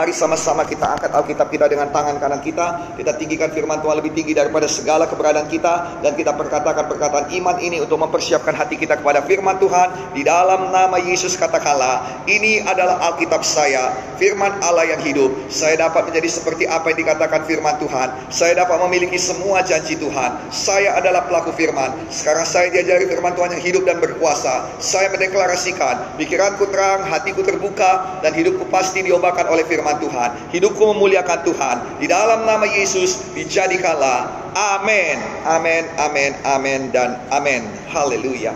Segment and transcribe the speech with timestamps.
[0.00, 2.96] Mari sama-sama kita angkat Alkitab kita dengan tangan kanan kita.
[2.96, 6.00] Kita tinggikan firman Tuhan lebih tinggi daripada segala keberadaan kita.
[6.00, 10.16] Dan kita perkatakan perkataan iman ini untuk mempersiapkan hati kita kepada firman Tuhan.
[10.16, 15.36] Di dalam nama Yesus katakanlah, ini adalah Alkitab saya, firman Allah yang hidup.
[15.52, 18.08] Saya dapat menjadi seperti apa yang dikatakan firman Tuhan.
[18.32, 20.48] Saya dapat memiliki semua janji Tuhan.
[20.48, 21.92] Saya adalah pelaku firman.
[22.08, 24.64] Sekarang saya diajari firman Tuhan yang hidup dan berkuasa.
[24.80, 30.30] Saya mendeklarasikan, pikiranku terang, hatiku terbuka, dan hidupku pasti diobatkan oleh firman firman Tuhan.
[30.54, 31.76] Hidupku memuliakan Tuhan.
[31.98, 34.52] Di dalam nama Yesus dijadikanlah.
[34.54, 35.18] Amin.
[35.46, 35.82] Amin.
[35.98, 36.30] Amin.
[36.46, 37.66] Amin dan amin.
[37.90, 38.54] Haleluya.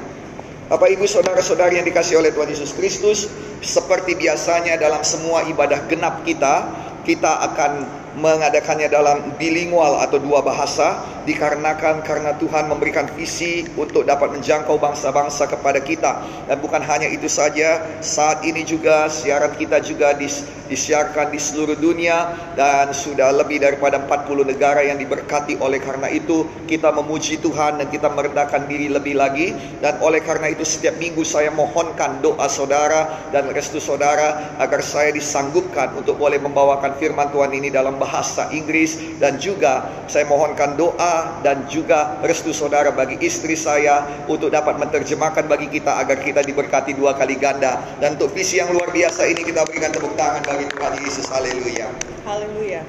[0.70, 3.29] Bapak Ibu saudara-saudari yang dikasih oleh Tuhan Yesus Kristus,
[3.60, 6.65] seperti biasanya dalam semua ibadah genap kita,
[7.05, 7.85] kita akan
[8.18, 15.48] mengadakannya dalam bilingual atau dua bahasa dikarenakan karena Tuhan memberikan visi untuk dapat menjangkau bangsa-bangsa
[15.48, 16.20] kepada kita.
[16.46, 21.77] Dan bukan hanya itu saja saat ini juga siaran kita juga dis, disiarkan di seluruh
[21.77, 25.59] dunia dan sudah lebih daripada 40 negara yang diberkati.
[25.65, 29.56] Oleh karena itu kita memuji Tuhan dan kita merendahkan diri lebih lagi.
[29.80, 35.10] Dan oleh karena itu setiap minggu saya mohonkan doa saudara dan restu saudara agar saya
[35.10, 41.41] disanggupkan untuk boleh membawakan firman Tuhan ini dalam bahasa Inggris dan juga saya mohonkan doa
[41.41, 46.93] dan juga restu saudara bagi istri saya untuk dapat menerjemahkan bagi kita agar kita diberkati
[46.93, 50.69] dua kali ganda dan untuk visi yang luar biasa ini kita berikan tepuk tangan bagi
[50.69, 51.88] Tuhan Yesus haleluya
[52.29, 52.85] Haleluya.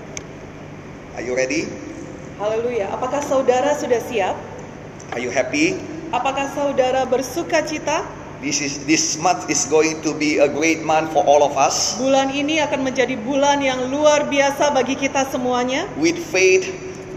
[1.16, 1.72] are you ready
[2.36, 2.92] Haleluya.
[2.92, 4.36] Apakah saudara sudah siap?
[5.16, 5.80] are you happy
[6.12, 8.04] Apakah saudara bersuka cita?
[8.44, 11.96] This is this month is going to be a great month for all of us
[12.00, 15.88] Bulan ini akan menjadi bulan yang luar biasa bagi kita semuanya.
[15.96, 16.68] with faith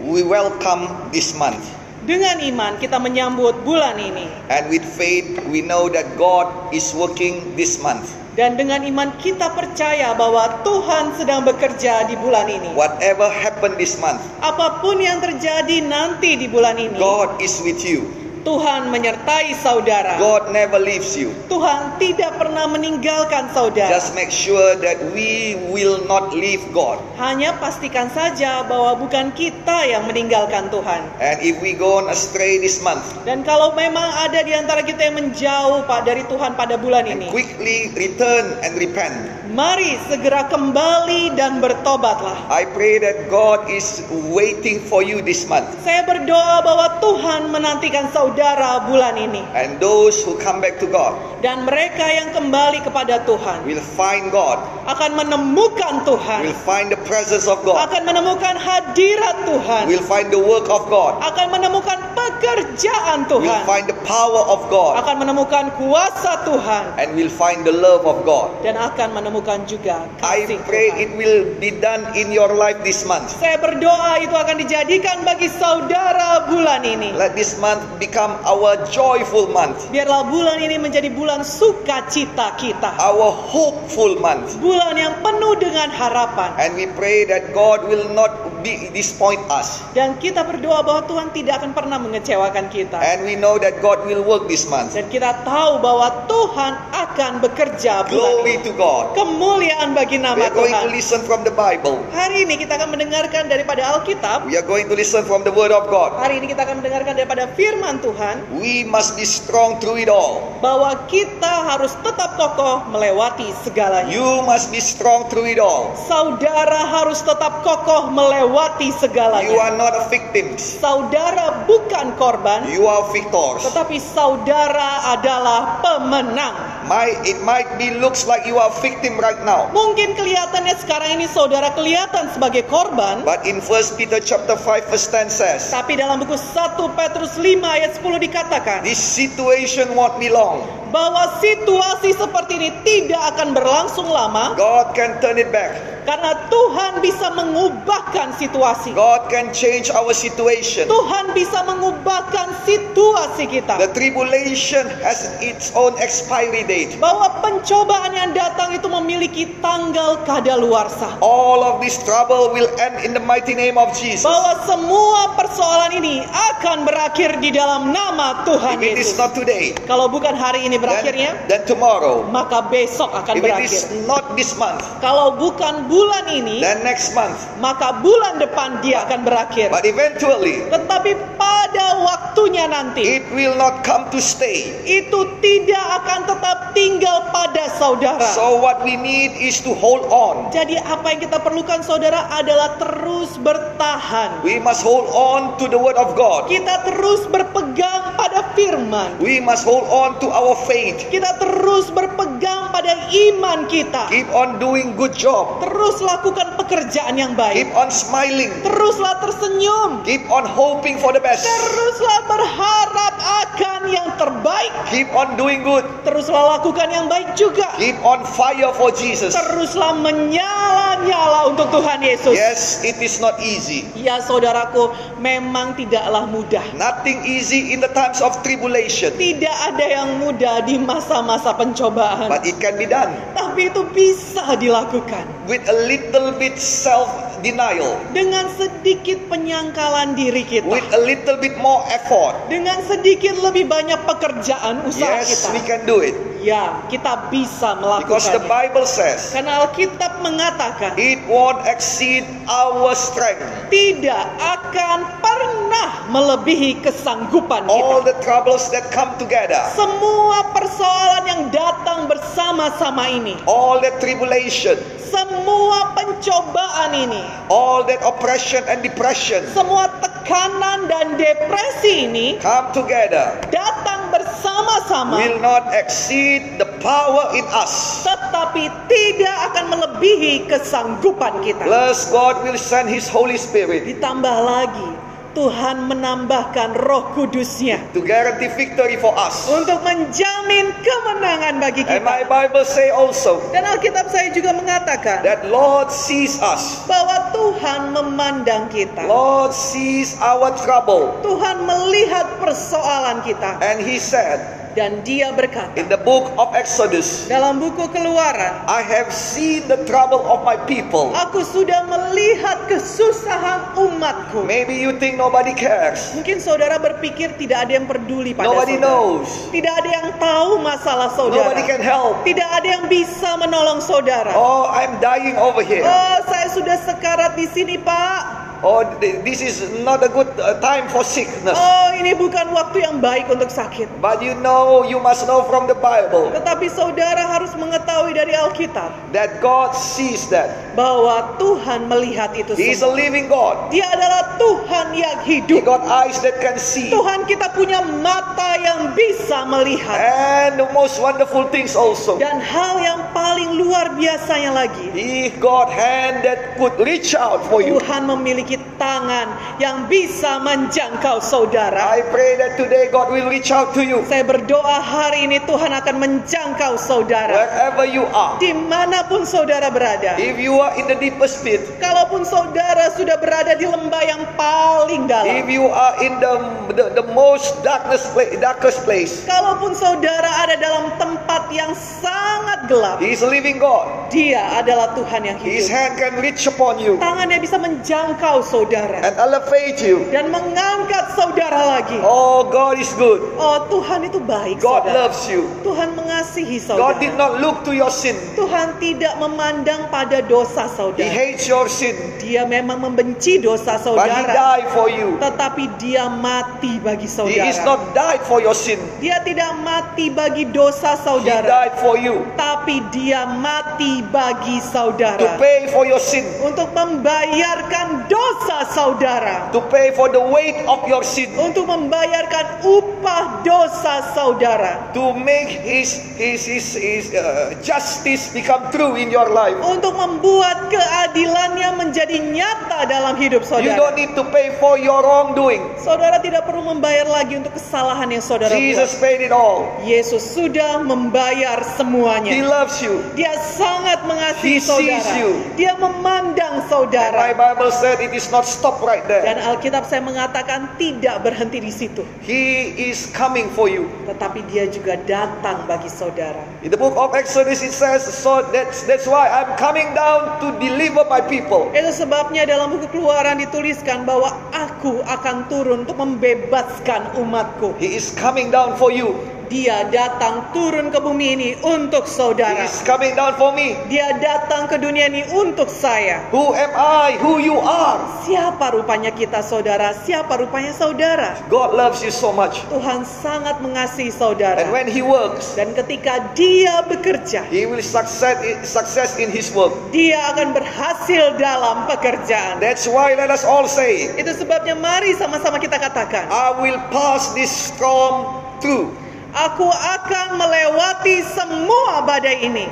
[0.03, 4.25] we welcome this month Dengan iman kita menyambut bulan ini.
[4.49, 8.09] And with faith, we know that God is working this month.
[8.33, 12.73] Dan dengan iman kita percaya bahwa Tuhan sedang bekerja di bulan ini.
[12.73, 17.83] Whatever happened this month, Apa pun yang terjadi nanti di bulan ini, God is with
[17.85, 18.09] you.
[18.43, 20.19] Tuhan menyertai saudara.
[20.19, 21.31] God never leaves you.
[21.47, 23.91] Tuhan tidak pernah meninggalkan saudara.
[23.91, 26.99] Just make sure that we will not leave God.
[27.19, 31.01] Hanya pastikan saja bahwa bukan kita yang meninggalkan Tuhan.
[31.23, 35.07] And if we go on astray this month, Dan kalau memang ada di antara kita
[35.11, 39.38] yang menjauh Pak dari Tuhan pada bulan ini, quickly return and repent.
[39.59, 42.47] Mari segera kembali dan bertobatlah.
[42.47, 43.99] I pray that God is
[44.31, 45.67] waiting for you this month.
[45.83, 49.43] Saya berdoa bahwa Tuhan menantikan saudara bulan ini.
[49.51, 54.31] And those who come back to God dan mereka yang kembali kepada Tuhan will find
[54.31, 60.03] God, akan menemukan Tuhan, will find the presence of God, akan menemukan hadirat Tuhan, will
[60.07, 64.99] find the work of God, akan menemukan pekerjaan will Tuhan, find the power of God,
[64.99, 66.95] akan menemukan kuasa Tuhan.
[66.99, 68.51] And will find the love of God.
[68.63, 71.01] dan akan menemukan juga I kasih pray Tuhan.
[71.01, 73.33] it will be done in your life this month.
[73.33, 77.15] Saya berdoa itu akan dijadikan bagi saudara bulan ini.
[77.15, 82.93] Let this month become our joyful month, Biarlah bulan ini menjadi bulan sukacita kita.
[82.99, 84.59] our hopeful month.
[84.59, 86.53] Bulan yang penuh dengan harapan.
[86.59, 89.79] And we pray that God will not be disappoint us.
[89.93, 92.99] Dan kita berdoa bahwa Tuhan tidak akan pernah mengecewakan kita.
[92.99, 94.93] And we know that God will work this month.
[94.93, 98.65] Dan kita tahu bahwa Tuhan akan bekerja bulan Glory ini.
[98.67, 99.15] to God.
[99.29, 100.97] Kemuliaan bagi We nama are going to Tuhan.
[100.97, 102.01] listen from the Bible.
[102.09, 104.49] Hari ini kita akan mendengarkan daripada Alkitab.
[104.49, 106.17] We are going to listen from the Word of God.
[106.17, 108.41] Hari ini kita akan mendengarkan daripada firman Tuhan.
[108.57, 110.57] We must be strong through it all.
[110.65, 114.09] Bahwa kita harus tetap kokoh melewati segalanya.
[114.09, 115.93] You must be strong through it all.
[116.09, 119.53] Saudara harus tetap kokoh melewati You segalanya.
[119.61, 120.57] are not a victim.
[120.57, 123.61] Saudara bukan korban, You are victors.
[123.61, 126.78] tetapi saudara adalah pemenang.
[126.89, 129.69] My, it might be looks like you are victim right now.
[129.69, 135.05] Mungkin kelihatannya sekarang ini saudara kelihatan sebagai korban, But in 1 Peter chapter 5 verse
[135.05, 140.33] 10 says, tapi dalam buku 1 Petrus 5 ayat 10 dikatakan this situation won't be
[140.33, 140.65] long.
[140.89, 145.99] Bahwa situasi seperti ini tidak akan berlangsung lama God can turn it back.
[146.09, 148.97] karena Tuhan bisa mengubahkan situasi.
[148.97, 150.89] God can change our situation.
[150.89, 153.77] Tuhan bisa mengubahkan situasi kita.
[153.77, 156.97] The tribulation has its own expiry date.
[156.97, 161.21] bahwa pencobaan yang datang itu memiliki tanggal kadaluarsa.
[161.21, 164.25] All of this trouble will end in the mighty name of Jesus.
[164.25, 169.21] Bahwa semua persoalan ini akan berakhir di dalam nama Tuhan If it is Yesus.
[169.21, 172.23] not today, Kalau bukan hari ini berakhirnya, then, then tomorrow.
[172.27, 174.07] maka besok akan If it is berakhir.
[174.07, 177.37] not this month, Kalau bukan bulan ini, then next month.
[177.59, 179.69] maka bulan depan dia akan berakhir.
[179.69, 184.71] But eventually, Tetapi pada waktunya nanti, it will not come to stay.
[184.83, 188.23] itu tidak akan tetap tinggal pada saudara.
[188.33, 190.49] So what we need is to hold on.
[190.49, 194.41] Jadi apa yang kita perlukan saudara adalah terus bertahan.
[194.41, 196.47] We must hold on to the word of God.
[196.47, 199.17] Kita terus berpegang pada firman.
[199.19, 201.09] We must hold on to our faith.
[201.09, 204.05] Kita terus berpegang pada iman kita.
[204.13, 205.57] Keep on doing good job.
[205.65, 207.73] Terus lakukan pekerjaan yang Keep baik.
[207.73, 208.53] on smiling.
[208.61, 210.05] Teruslah tersenyum.
[210.05, 211.41] Keep on hoping for the best.
[211.41, 214.69] Teruslah berharap akan yang terbaik.
[214.93, 215.81] Keep on doing good.
[216.05, 217.73] Teruslah lakukan yang baik juga.
[217.81, 219.33] Keep on fire for Jesus.
[219.33, 222.35] Teruslah menyala-nyala untuk Tuhan Yesus.
[222.37, 223.89] Yes, it is not easy.
[223.97, 226.61] Ya saudaraku, memang tidaklah mudah.
[226.77, 229.15] Nothing easy in the times of tribulation.
[229.17, 232.27] Tidak ada yang mudah di masa-masa pencobaan.
[232.27, 235.25] But it can be done Tapi itu bisa dilakukan.
[235.45, 237.09] with a little bit self
[237.39, 240.67] denial, Dengan sedikit penyangkalan diri kita.
[240.67, 242.35] with a little bit more effort.
[242.47, 245.47] Dengan sedikit lebih banyak pekerjaan usaha Yes, kita.
[245.51, 246.15] we can do it.
[246.39, 248.39] Ya, kita bisa Because the.
[248.49, 253.41] Bible says Karena Alkitab mengatakan it won't exceed our strength.
[253.69, 258.11] tidak akan pernah melebihi kesanggupan All kita.
[258.11, 265.93] the troubles that come together, Semua persoalan yang datang bersama-sama ini, all the tribulation, semua
[265.93, 269.41] pencobaan ini, all that oppression and depression.
[269.53, 273.37] Semua tekanan dan depresi ini come together.
[273.49, 275.21] datang bersama-sama.
[275.21, 278.01] Will not exceed the power in us.
[278.01, 280.08] tetapi tidak akan melebihi
[280.45, 281.63] kesanggupan kita.
[281.63, 284.89] Plus, God will send His Holy Spirit Ditambah lagi,
[285.29, 289.45] Tuhan menambahkan roh kudusnya to guarantee victory for us.
[289.45, 292.27] untuk menjamin kemenangan bagi And my kita.
[292.27, 296.81] Bible say also Dan Alkitab saya juga mengatakan that Lord sees us.
[296.89, 299.05] bahwa Tuhan memandang kita.
[299.05, 301.13] Lord sees our trouble.
[301.21, 307.25] Tuhan melihat persoalan kita And He said dan dia berkata in the book of Exodus,
[307.29, 311.11] dalam buku keluaran I have seen the trouble of my people.
[311.15, 314.45] Aku sudah melihat kesusahan umatku.
[314.45, 316.13] Maybe you think nobody cares.
[316.13, 318.85] Mungkin saudara berpikir tidak ada yang peduli pada Nobody saudara.
[318.85, 319.27] knows.
[319.49, 321.49] Tidak ada yang tahu masalah saudara.
[321.49, 322.21] Nobody can help.
[322.25, 324.33] Tidak ada yang bisa menolong saudara.
[324.35, 325.85] Oh, I'm dying over here.
[325.85, 328.48] Oh, saya sudah sekarat di sini, Pak.
[328.59, 331.55] Oh, th- this is not a good uh, time for sickness.
[331.55, 333.87] Oh, ini bukan waktu yang baik untuk sakit.
[333.99, 338.91] But you know, you must know from the Bible Tetapi saudara harus mengetahui dari Alkitab
[339.11, 340.51] that God sees that.
[340.75, 342.99] bahwa Tuhan melihat itu He is a semua.
[342.99, 343.71] living God.
[343.71, 345.63] Dia adalah Tuhan yang He hidup.
[345.63, 346.87] got eyes that can see.
[346.87, 349.99] Tuhan kita punya mata yang bisa melihat.
[349.99, 352.15] And the most wonderful things also.
[352.15, 357.59] Dan hal yang paling luar biasanya lagi, He got hand that could reach out for
[357.59, 357.75] you.
[357.75, 358.48] Tuhan memiliki
[358.89, 359.27] tangan
[359.61, 361.77] yang bisa menjangkau saudara.
[361.93, 364.01] I pray that today God will reach out to you.
[364.09, 367.37] Saya berdoa hari ini Tuhan akan menjangkau saudara.
[367.37, 368.41] Wherever you are.
[368.41, 370.17] Di mana pun saudara berada.
[370.17, 371.61] If you are in the deepest pit.
[371.77, 375.45] Kalaupun saudara sudah berada di lembah yang paling If dalam.
[375.53, 376.33] you are in the,
[376.73, 379.21] the, the most darkest place, darkest place.
[379.29, 382.97] Kalaupun saudara ada dalam tempat yang sangat gelap.
[382.97, 383.85] He is living God.
[384.09, 385.77] Dia adalah Tuhan yang His hidup.
[385.77, 388.78] hand can reach upon you Tangannya bisa menjangkau saudara.
[388.87, 390.07] And elevate you.
[390.09, 391.99] Dan mengangkat saudara lagi.
[391.99, 393.19] Oh, God is good.
[393.35, 394.95] Oh Tuhan itu baik God saudara.
[395.07, 395.47] loves you.
[395.61, 397.19] Tuhan mengasihi God did saudara.
[397.19, 398.15] not look to your sin.
[398.33, 401.09] Tuhan tidak memandang pada dosa He saudara.
[401.09, 401.95] hates your sin.
[402.19, 404.31] Dia memang membenci dosa But He saudara.
[404.31, 405.17] died for you.
[405.17, 407.65] Tetapi dia mati bagi He is saudara.
[407.65, 408.79] not died for your sin.
[408.99, 411.45] Dia tidak mati bagi dosa He saudara.
[411.45, 412.23] died for you.
[412.35, 415.37] Tapi dia mati bagi To saudara.
[415.37, 416.23] pay for your sin.
[416.41, 419.47] Untuk membayarkan dosa saudara.
[419.51, 421.31] To pay for the weight of your sin.
[421.35, 424.91] Untuk membayarkan upah dosa saudara.
[424.91, 429.55] To make His His His, his uh, justice become true in your life.
[429.61, 433.77] Untuk membuat keadilannya menjadi nyata dalam hidup You saudara.
[433.77, 435.63] don't need to pay for your wrongdoing.
[435.77, 439.03] Saudara tidak perlu membayar lagi untuk kesalahan yang saudara Jesus buat.
[439.03, 439.69] paid it all.
[439.81, 442.31] Yesus sudah membayar He semuanya.
[442.43, 442.99] loves you.
[443.13, 445.19] Dia sangat mengasihi He sees saudara.
[445.21, 445.29] you.
[445.55, 447.19] Dia memandang And my saudara.
[447.31, 449.21] Bible said it is not stop right there.
[449.21, 452.01] Dan Alkitab saya mengatakan tidak berhenti di situ.
[452.25, 453.85] He is coming for you.
[454.09, 456.41] Tetapi dia juga datang bagi saudara.
[456.65, 460.57] In the book of Exodus it says, so that's that's why I'm coming down to
[460.57, 461.69] deliver my people.
[461.77, 467.77] Itu sebabnya dalam buku keluaran dituliskan bahwa aku akan turun untuk membebaskan umatku.
[467.77, 469.13] He is coming down for you.
[469.49, 472.69] Dia datang turun ke bumi ini untuk saudara.
[472.69, 473.73] He's coming down for me.
[473.89, 476.21] Dia datang ke dunia ini untuk saya.
[476.29, 477.17] Who am I?
[477.17, 477.97] Who you are?
[478.29, 479.97] Siapa rupanya kita saudara?
[480.05, 481.33] Siapa rupanya saudara?
[481.49, 482.61] God loves you so much.
[482.69, 484.61] Tuhan sangat mengasihi And saudara.
[484.69, 489.73] when He works, Dan ketika dia bekerja, He will success success in His work.
[489.89, 492.61] dia akan berhasil dalam pekerjaan.
[492.61, 497.33] That's why let us all say, Itu sebabnya mari sama-sama kita katakan, I will pass
[497.33, 498.29] this storm
[498.61, 498.93] through.
[499.29, 502.67] Aku akan melewati semua badai ini.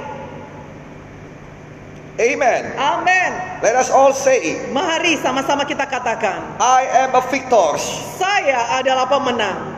[2.18, 2.74] Amen.
[2.82, 3.30] Amin.
[3.62, 7.78] Let us all say, Mari sama-sama kita katakan, I am a victor.
[8.18, 9.78] saya adalah pemenang.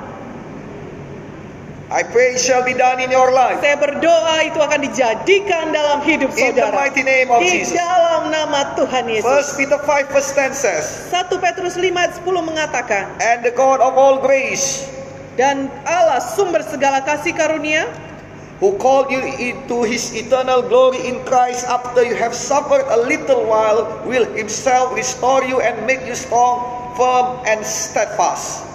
[1.90, 3.60] I pray it shall be done in your life.
[3.66, 6.86] Saya berdoa itu akan dijadikan dalam hidup In the saudara.
[6.86, 7.76] mighty name of Di Jesus.
[7.76, 9.26] dalam nama Tuhan Yesus.
[9.26, 13.82] First Peter 5 verse 10 says, 1 Petrus 5 ayat 10 mengatakan, And the God
[13.82, 14.86] of all grace,
[15.40, 17.88] Dan Allah sumber segala kasih karunia
[18.60, 23.48] who called you into his eternal glory in Christ after you have suffered a little
[23.48, 26.60] while, will himself restore you and make you strong,
[27.00, 28.68] firm, and steadfast.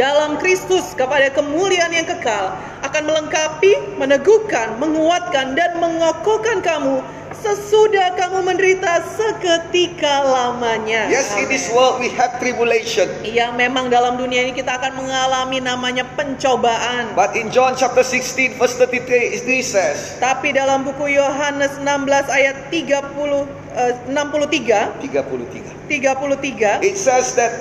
[0.00, 2.56] dalam Kristus kepada kemuliaan yang kekal
[2.88, 7.04] akan melengkapi, meneguhkan, menguatkan dan mengokohkan kamu
[7.40, 11.08] sesudah kamu menderita seketika lamanya.
[11.08, 11.56] Yes, in Amin.
[11.56, 13.08] this world we have tribulation.
[13.24, 17.16] Iya, memang dalam dunia ini kita akan mengalami namanya pencobaan.
[17.16, 22.56] But in John chapter 16 verse 33 it says, Tapi dalam buku Yohanes 16 ayat
[22.68, 25.88] 30 eh, 63 33.
[25.88, 27.52] 33 It says that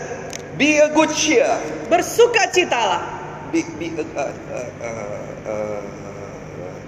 [0.59, 1.47] be a good cheer.
[1.89, 3.01] bersukacitalah,
[3.49, 4.29] Be, be, uh, uh,
[4.85, 5.09] uh,
[5.49, 6.08] uh,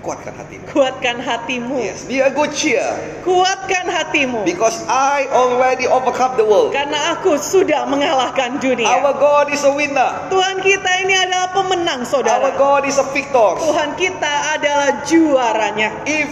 [0.01, 0.63] kuatkan hatimu.
[0.73, 1.75] kuatkan hatimu.
[1.77, 2.83] Yes, be a good cheer.
[3.21, 4.43] Kuatkan hatimu.
[4.43, 6.73] Because I already overcome the world.
[6.73, 8.89] Karena aku sudah mengalahkan dunia.
[8.89, 10.27] Our God is a winner.
[10.33, 12.49] Tuhan kita ini adalah pemenang, Our saudara.
[12.57, 13.61] God is a victor.
[13.61, 15.93] Tuhan kita adalah juaranya.
[16.09, 16.29] If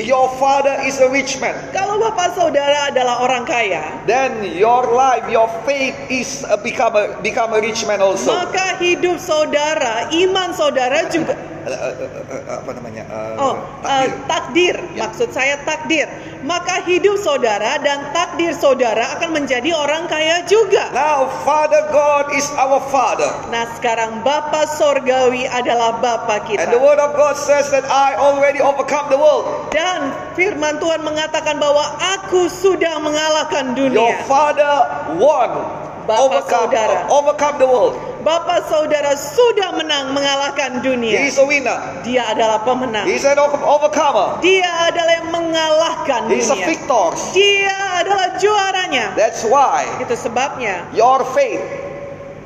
[0.00, 5.28] your father is a rich man, Kalau bapak saudara adalah orang kaya, then your life,
[5.28, 8.32] your faith is a become a become a rich man also.
[8.32, 13.02] maka hidup saudara, iman saudara juga Uh, uh, uh, uh, apa namanya?
[13.06, 14.26] Uh, Oh, eh, takdir.
[14.26, 14.76] takdir.
[14.96, 15.00] Ya.
[15.06, 16.06] Maksud saya takdir.
[16.40, 20.88] Maka hidup saudara dan takdir saudara akan menjadi orang kaya juga.
[20.92, 23.28] Now, Father God is our Father.
[23.52, 26.64] Nah, sekarang Bapa sorgawi adalah Bapa kita.
[26.64, 29.72] And the word of God says that I already overcome the world.
[29.72, 31.84] Dan firman Tuhan mengatakan bahwa
[32.18, 34.16] aku sudah mengalahkan Your dunia.
[34.24, 34.72] father
[35.20, 35.79] won.
[36.10, 36.98] Bapak overcome, saudara.
[37.08, 37.94] overcome the world.
[38.20, 41.24] Bapa saudara sudah menang mengalahkan He dunia.
[41.24, 41.78] is a winner.
[42.04, 43.08] Dia adalah pemenang.
[43.08, 44.42] He is an over- overcomer.
[44.44, 46.66] Dia adalah yang mengalahkan He is a dunia.
[46.68, 47.06] victor.
[47.32, 49.16] Dia adalah juaranya.
[49.16, 51.62] That's why Itu sebabnya your faith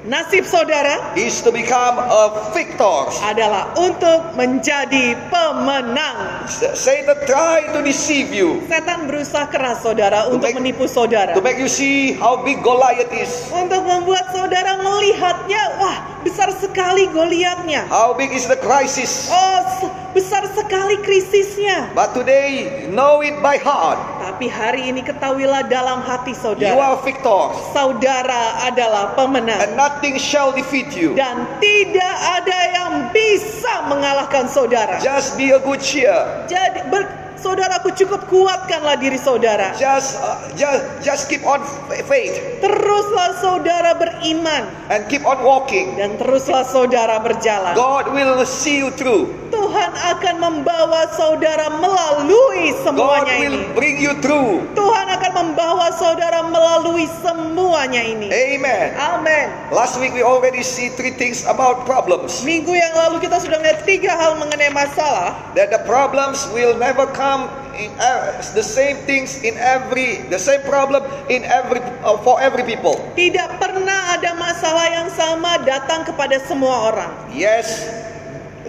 [0.05, 3.09] nasib saudara is to become a victor.
[3.25, 6.45] adalah untuk menjadi pemenang.
[6.77, 11.33] Satan try to deceive you, Setan berusaha keras saudara untuk make- menipu saudara.
[11.33, 17.09] to make you see how big Goliath is, Untuk membuat saudara melihatnya, wah besar sekali
[17.09, 17.89] Goliatnya.
[17.89, 19.33] how big is the crisis.
[19.33, 21.91] Oh, besar sekali krisisnya.
[21.93, 23.99] But today, know it by heart.
[24.23, 29.59] Tapi hari ini ketahuilah dalam hati You saudara, are victor, saudara adalah pemenang.
[29.61, 31.13] and nothing shall defeat you.
[31.19, 35.03] Dan tidak ada yang bisa mengalahkan saudara.
[35.03, 36.15] Just be a good cheer.
[36.47, 37.05] Jadi, ber,
[37.45, 39.77] saudaraku cukup kuatkanlah diri saudara.
[39.77, 41.61] Just, uh, just, just keep on
[42.09, 42.33] faith
[42.65, 44.65] Teruslah saudara beriman.
[44.89, 46.01] and keep on walking.
[46.01, 47.77] Dan teruslah saudara berjalan.
[47.77, 49.29] God will see you through.
[49.53, 53.75] Tuhan akan membawa saudara melalui God semuanya will ini.
[53.77, 54.65] bring you through.
[54.73, 58.29] Tuhan akan membawa saudara melalui semuanya ini.
[58.31, 58.95] Amen.
[58.97, 59.47] Amin.
[59.75, 62.43] Last week we already see three things about problems.
[62.47, 65.35] Minggu yang lalu kita sudah melihat tiga hal mengenai masalah.
[65.59, 67.34] That the problems will never come
[67.79, 72.63] in uh, the same things in every the same problem in every uh, for every
[72.67, 72.99] people.
[73.15, 77.13] Tidak pernah ada masalah yang sama datang kepada semua orang.
[77.35, 77.87] Yes,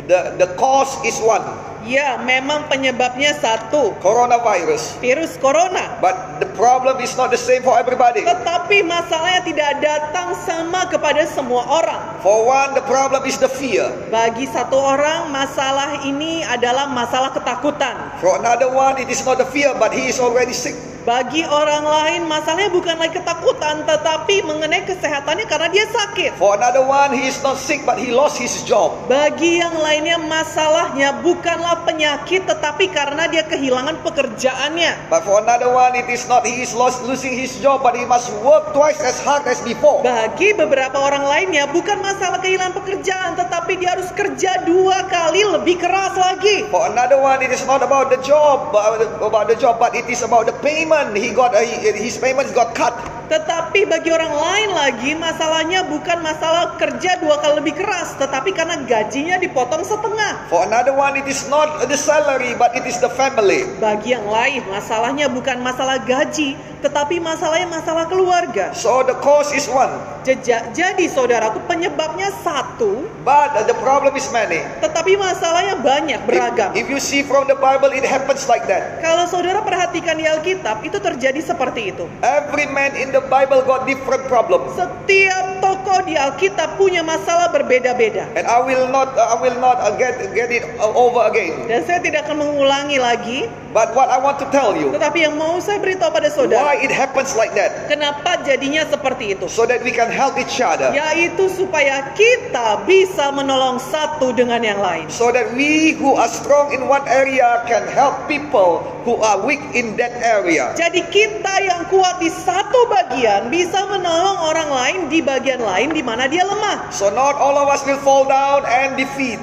[0.10, 1.44] the the cause is one,
[1.86, 4.98] Ya, memang penyebabnya satu, coronavirus.
[4.98, 6.02] virus corona.
[6.02, 8.26] But the problem is not the same for everybody.
[8.26, 12.02] Tetapi masalahnya tidak datang sama kepada semua orang.
[12.26, 13.86] For one, the problem is the fear.
[14.10, 18.18] Bagi satu orang, masalah ini adalah masalah ketakutan.
[18.18, 20.74] For another one, it is not the fear, but he is already sick.
[21.06, 26.34] Bagi orang lain masalahnya bukan lagi ketakutan tetapi mengenai kesehatannya karena dia sakit.
[26.42, 28.90] For another one, he is not sick but he lost his job.
[29.06, 35.06] Bagi yang lainnya masalahnya bukanlah penyakit tetapi karena dia kehilangan pekerjaannya.
[35.14, 38.10] But for another one, it is not he is lost losing his job but he
[38.10, 40.02] must work twice as hard as before.
[40.02, 45.78] Bagi beberapa orang lainnya bukan masalah kehilangan pekerjaan tetapi dia harus kerja dua kali lebih
[45.78, 46.66] keras lagi.
[46.74, 50.10] For another one, it is not about the job, but about the job, but it
[50.10, 50.95] is about the payment.
[50.96, 51.60] He got uh,
[51.92, 52.96] his payments got cut.
[53.28, 58.80] Tetapi bagi orang lain lagi masalahnya bukan masalah kerja dua kali lebih keras tetapi karena
[58.88, 60.48] gajinya dipotong setengah.
[60.48, 63.66] For another one, it is not the salary, but it is the family.
[63.82, 68.70] Bagi yang lain masalahnya bukan masalah gaji tetapi masalahnya masalah keluarga.
[68.78, 69.90] So the cause is one,
[70.22, 74.62] jadi saudaraku penyebabnya satu but the problem is many.
[74.86, 76.78] tetapi masalahnya banyak beragam.
[76.78, 79.02] If, if you see from the Bible, it happens like that.
[79.02, 82.06] Kalau saudara perhatikan di Alkitab itu terjadi seperti itu.
[82.22, 84.70] Every man in the Bible got different problems.
[84.78, 88.30] Setiap tokoh di Alkitab punya masalah berbeda-beda.
[88.38, 91.66] And I will not, I will not uh, get get it uh, over again.
[91.66, 95.36] Dan saya tidak akan mengulangi lagi, But what I want to tell you, tetapi yang
[95.36, 99.52] mau saya beritahu pada saudara, why it happens like that, kenapa jadinya seperti itu?
[99.52, 104.80] so that we can help each other, Yaitu supaya kita bisa menolong satu dengan yang
[104.80, 105.12] lain.
[105.12, 109.60] so that we who are strong in one area can help people who are weak
[109.76, 110.72] in that area.
[110.80, 116.04] Jadi kita yang kuat di satu bagian bisa menolong orang lain di bagian lain di
[116.04, 116.92] mana dia lemah.
[116.92, 119.40] So not all of us will fall down and defeat.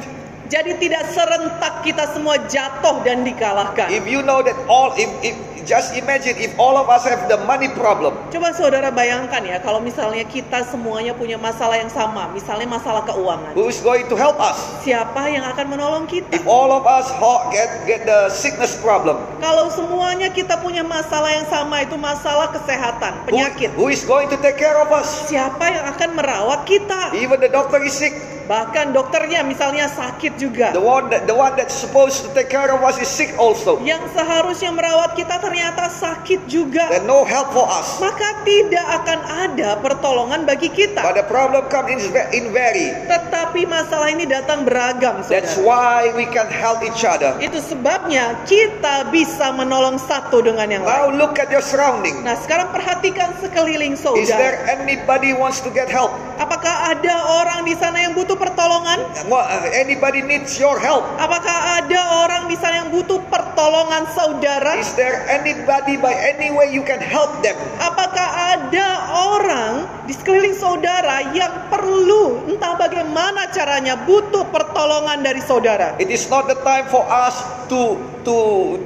[0.52, 3.88] Jadi tidak serentak kita semua jatuh dan dikalahkan.
[3.88, 5.32] If you know that all, if, if
[5.64, 9.80] just imagine if all of us have the money problem, Coba saudara bayangkan ya kalau
[9.80, 13.56] misalnya kita semuanya punya masalah yang sama, misalnya masalah keuangan.
[13.56, 14.60] who is going to help us?
[14.84, 16.36] Siapa yang akan menolong kita?
[16.36, 17.08] If all of us
[17.48, 23.24] get get the sickness problem, Kalau semuanya kita punya masalah yang sama itu masalah kesehatan,
[23.24, 23.72] who, penyakit.
[23.72, 25.32] who is going to take care of us?
[25.32, 27.16] Siapa yang akan merawat kita?
[27.16, 28.31] Even the doctor is sick.
[28.42, 30.74] Bahkan dokternya misalnya sakit juga.
[30.74, 33.78] The one that the one that's supposed to take care of us is sick also.
[33.82, 36.90] Yang seharusnya merawat kita ternyata sakit juga.
[36.90, 38.02] There's no help for us.
[38.02, 41.00] Maka tidak akan ada pertolongan bagi But kita.
[41.14, 42.90] the problem comes in, in vary.
[43.06, 45.22] Tetapi masalah ini datang beragam.
[45.26, 45.66] That's saudara.
[45.66, 47.34] why we can help each other.
[47.38, 51.18] Itu sebabnya kita bisa menolong satu dengan yang Now lain.
[51.20, 52.20] look at your surrounding.
[52.26, 54.38] Nah sekarang perhatikan sekeliling Is saudara.
[54.38, 56.10] there anybody wants to get help?
[56.36, 58.98] Apakah ada orang di sana yang butuh pertolongan?
[59.26, 61.04] What- uh, Anybody needs your help?
[61.16, 64.78] Apakah ada orang di sana yang butuh pertolongan saudara?
[64.78, 67.54] Is there anybody by any way you can help them?
[67.78, 68.88] Apakah ada
[69.34, 75.94] orang di sekeliling saudara yang perlu entah bagaimana caranya butuh pertolongan dari saudara?
[76.02, 77.38] It is not the time for us
[77.70, 78.36] to to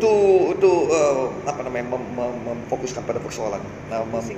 [0.00, 0.12] to
[0.60, 3.60] to uh, apa namanya mem, mem- memfokuskan pada persoalan.
[3.88, 4.36] Nah, mem-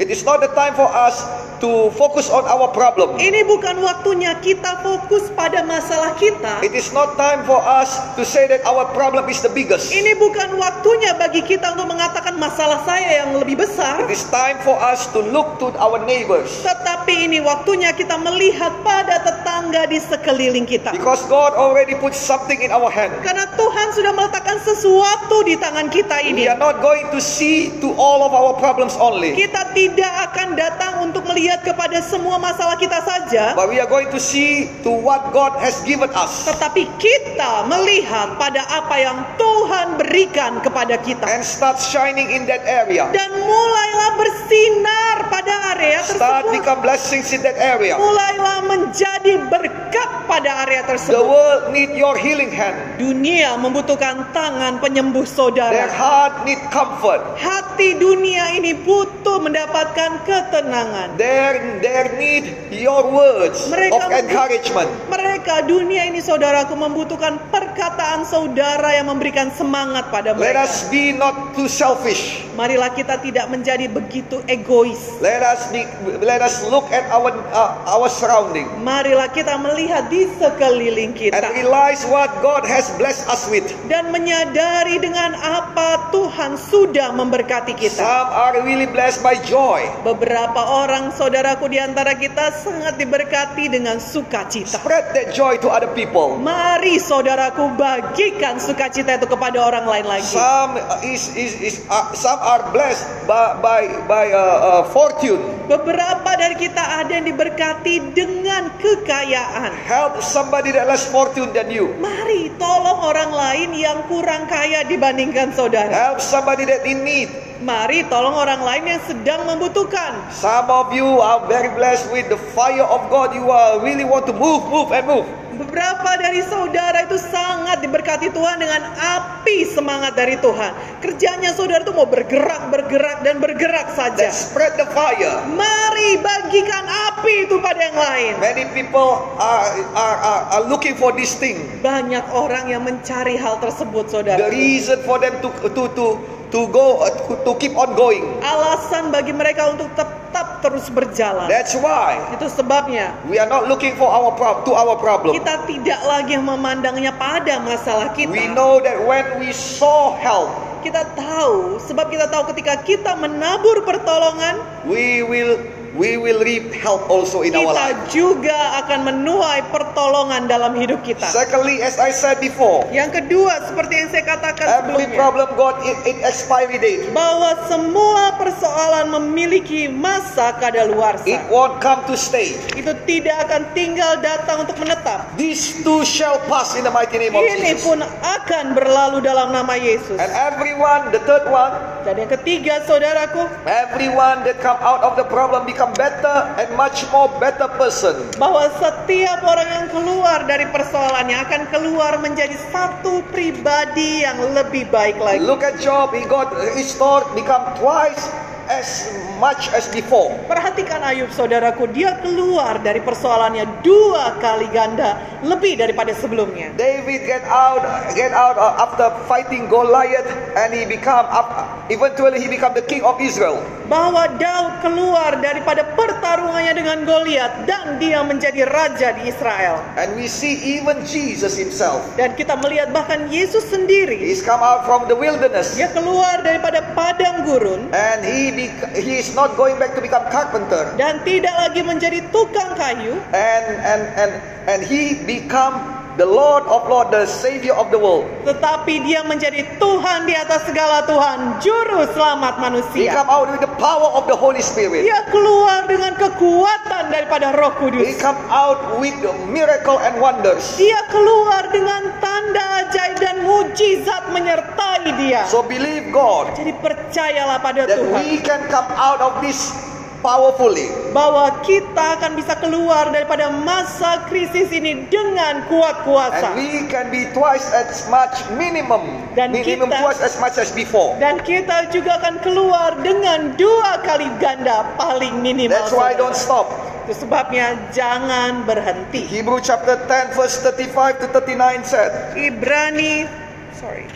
[0.00, 1.24] it is not the time for us
[1.60, 3.16] to focus on our problem.
[3.16, 6.60] Ini bukan waktunya kita fokus pada masalah kita.
[6.60, 9.88] It is not time for us to say that our problem is the biggest.
[9.88, 14.04] Ini bukan waktunya bagi kita untuk mengatakan masalah saya yang lebih besar.
[14.04, 16.62] It is time for us to look to our neighbors.
[16.62, 20.94] Tetapi ini waktunya kita melihat pada tetangga di sekeliling kita.
[20.94, 23.12] Because God already put something in our hand.
[23.26, 26.42] Karena Tuhan sudah meletakkan sesuatu di tangan kita We ini.
[26.48, 29.34] are not going to see to all of our problems only.
[29.34, 33.52] Kita tidak akan datang untuk melihat kepada semua masalah kita saja.
[33.58, 36.46] But we are going to see to what God has given us.
[36.46, 41.26] Tetapi kita melihat pada apa yang Tuhan berikan kepada kita.
[41.26, 43.10] And start shining in that area.
[43.10, 46.52] Dan mulailah bersinar pada area Start tersebut.
[46.52, 47.96] become blessings in that area.
[47.96, 51.22] Mulailah menjadi berkat pada area The tersebut.
[51.22, 52.76] world need your healing hand.
[52.96, 55.88] Dunia membutuhkan tangan penyembuh Their saudara.
[55.88, 57.22] heart need comfort.
[57.36, 61.14] Hati dunia ini butuh mendapatkan ketenangan.
[61.16, 64.88] Their, their need your words Mereka of encouragement.
[65.08, 70.66] Mereka dunia ini saudaraku membutuhkan perkataan saudara yang memberikan semangat pada Let mereka.
[70.66, 72.42] us be not too selfish.
[72.52, 74.98] Marilah kita tidak menjadi begitu egois.
[75.20, 75.85] Let us be,
[76.22, 81.48] let us look at our uh, our surrounding Marilah kita melihat di sekeliling and kita
[81.54, 83.66] realize what God has blessed us with.
[83.86, 88.02] dan menyadari dengan apa Tuhan sudah memberkati kita.
[88.02, 89.86] Some are really blessed by joy.
[90.02, 94.78] Beberapa orang saudaraku di antara kita sangat diberkati dengan sukacita.
[94.78, 96.38] Spread that joy to other people.
[96.38, 100.34] Mari saudaraku bagikan sukacita itu kepada orang lain lagi.
[100.34, 105.38] Some is is, is uh, some are blessed by by by uh, uh, fortune.
[105.76, 109.76] Beberapa dari kita ada yang diberkati dengan kekayaan.
[109.84, 111.92] Help somebody that less fortune than you.
[112.00, 115.92] Mari tolong orang lain yang kurang kaya dibandingkan saudara.
[115.92, 117.28] Help somebody that in need.
[117.60, 120.32] Mari tolong orang lain yang sedang membutuhkan.
[120.32, 123.36] Some of you are very blessed with the fire of God.
[123.36, 125.28] You are really want to move, move, and move.
[125.56, 131.00] Beberapa dari saudara itu sangat diberkati Tuhan dengan api semangat dari Tuhan.
[131.00, 134.28] Kerjanya saudara itu mau bergerak, bergerak, dan bergerak saja.
[134.28, 135.48] Let's spread the fire.
[135.48, 138.32] Mari bagikan api itu pada yang lain.
[138.36, 139.64] Many people are,
[139.96, 141.64] are, are, are looking for this thing.
[141.80, 144.52] Banyak orang yang mencari hal tersebut, The saudara.
[144.52, 146.06] reason for them to to to
[146.52, 148.22] to go to, to keep on going.
[148.44, 150.25] Alasan bagi mereka untuk tetap
[150.60, 151.46] terus berjalan.
[151.46, 155.36] That's why Itu sebabnya we are not looking for our prob to our problem.
[155.36, 158.52] kita tidak lagi memandangnya pada masalah We kita.
[158.52, 164.62] know that when we saw help, Kita tahu, sebab kita tahu ketika kita menabur pertolongan,
[164.86, 165.58] we will
[165.94, 167.94] we will reap help also in our life.
[167.94, 171.22] kita juga akan menuai pertolongan dalam hidup kita.
[171.24, 175.76] Secondly, as I said before, Yang kedua, seperti yang saya katakan every sebelumnya, problem got
[175.84, 177.12] it, it expiry date.
[177.12, 181.36] bahwa semua persoalan memiliki masa It kadaluarsa.
[181.48, 182.56] won't come to stay.
[182.72, 185.28] Itu tidak akan tinggal datang untuk menetap.
[185.36, 187.84] These two shall pass in the mighty name of Ini Jesus.
[187.84, 190.16] pun akan berlalu dalam nama Yesus.
[190.16, 191.74] And everyone, the third one,
[192.06, 197.06] Dan yang ketiga, saudaraku, everyone that come out of the problem become better and much
[197.14, 198.18] more better person.
[198.40, 205.20] bahwa setiap orang yang keluar dari persoalannya akan keluar menjadi satu pribadi yang lebih baik
[205.22, 205.44] lagi.
[205.44, 208.30] Look at Job, he got restored, become twice
[208.66, 209.06] as
[209.38, 210.32] much as before.
[210.48, 216.72] Perhatikan Ayub saudaraku, dia keluar dari persoalannya dua kali ganda lebih daripada sebelumnya.
[216.74, 217.84] David get out,
[218.16, 223.04] get out uh, after fighting Goliath, and he become up, eventually he become the king
[223.04, 223.60] of Israel.
[223.86, 229.78] Bahwa Daud keluar daripada pertarungannya dengan Goliat dan dia menjadi raja di Israel.
[229.94, 232.02] And we see even Jesus himself.
[232.18, 236.82] Dan kita melihat bahkan Yesus sendiri, He's come out from the wilderness, dia keluar daripada
[236.98, 238.68] padang gurun and he
[238.98, 243.66] he is not going back to become carpenter, dan tidak lagi menjadi tukang kayu, and
[243.82, 244.32] and and
[244.70, 248.24] and he become the Lord of Lord, the Savior of the world.
[248.44, 253.10] tetapi dia menjadi Tuhan di atas segala Tuhan, juru selamat He manusia.
[253.12, 255.04] come out with the power of the Holy Spirit.
[255.04, 258.16] Dia keluar dengan kekuatan daripada Roh He Kudus.
[258.16, 260.76] come out with the miracle and wonders.
[260.80, 265.44] Dia keluar dengan tanda ajaib dan mujizat menyertai dia.
[265.48, 269.72] So believe God Jadi percayalah pada that Tuhan we can come out of this
[270.20, 270.88] powerfully.
[271.16, 276.52] bahwa kita akan bisa keluar daripada masa krisis ini dengan kuat kuasa.
[276.52, 279.24] And we can be twice as much minimum.
[279.32, 281.16] Dan minimum kita- twice as much as before.
[281.16, 285.72] Dan kita juga akan keluar dengan dua kali ganda paling minimal.
[285.72, 286.20] That's why saudara.
[286.20, 286.66] don't stop.
[287.06, 289.22] Itu sebabnya jangan berhenti.
[289.30, 292.34] Hebrew chapter 10 verse 35 to 39 said.
[292.34, 293.30] Ibrani
[293.78, 294.10] sorry.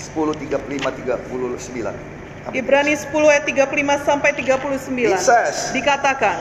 [0.00, 2.19] 10 35 39.
[2.50, 5.14] Ibrani 10 ayat 35 sampai 39.
[5.14, 6.38] It says, Dikatakan,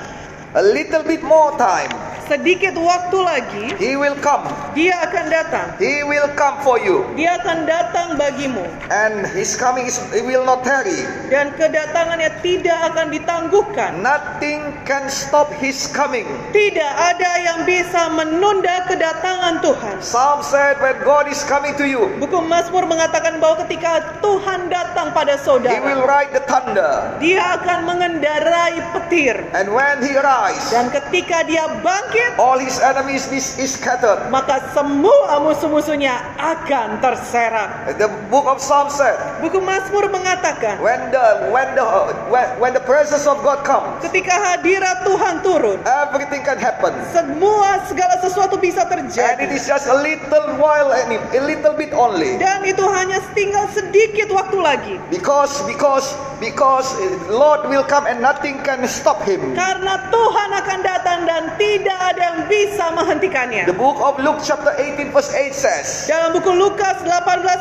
[0.55, 1.89] a little bit more time.
[2.29, 4.45] sedikit waktu lagi He will come.
[4.77, 5.73] dia akan datang.
[5.81, 7.01] He will come for you.
[7.17, 8.61] Dia akan datang bagimu
[8.93, 11.09] And his coming is, he will not tarry.
[11.33, 14.05] dan kedatangannya tidak akan ditangguhkan.
[14.05, 16.29] Nothing can stop his coming.
[16.53, 19.97] Tidak ada yang bisa menunda kedatangan Tuhan.
[19.97, 25.17] Psalm said when God is coming to you, Buku Mazmur mengatakan bahwa ketika Tuhan datang
[25.17, 27.09] pada he saudara, will ride the thunder.
[27.17, 29.33] dia akan mengendarai petir.
[29.57, 34.31] And when he rise, Dan ketika dia bangkit, all his enemies is, is scattered.
[34.31, 37.91] maka semua musuh-musuhnya akan terserak.
[37.99, 41.83] The book of Psalm said, Buku Mazmur mengatakan, when the when the
[42.31, 46.95] when, when the presence of God comes, ketika hadirat Tuhan turun, everything can happen.
[47.11, 49.43] semua segala sesuatu bisa And it terjadi.
[49.51, 52.39] is just a little while, a little bit only.
[52.39, 54.95] Dan itu hanya tinggal sedikit waktu lagi.
[55.11, 56.87] Because because because
[57.27, 59.53] Lord will come and nothing can stop him.
[59.53, 63.65] Karena Tuhan akan datang dan tidak ada yang bisa menghentikannya.
[63.65, 67.09] The book of Luke chapter 18 verse 8 says, Dalam buku Lukas 18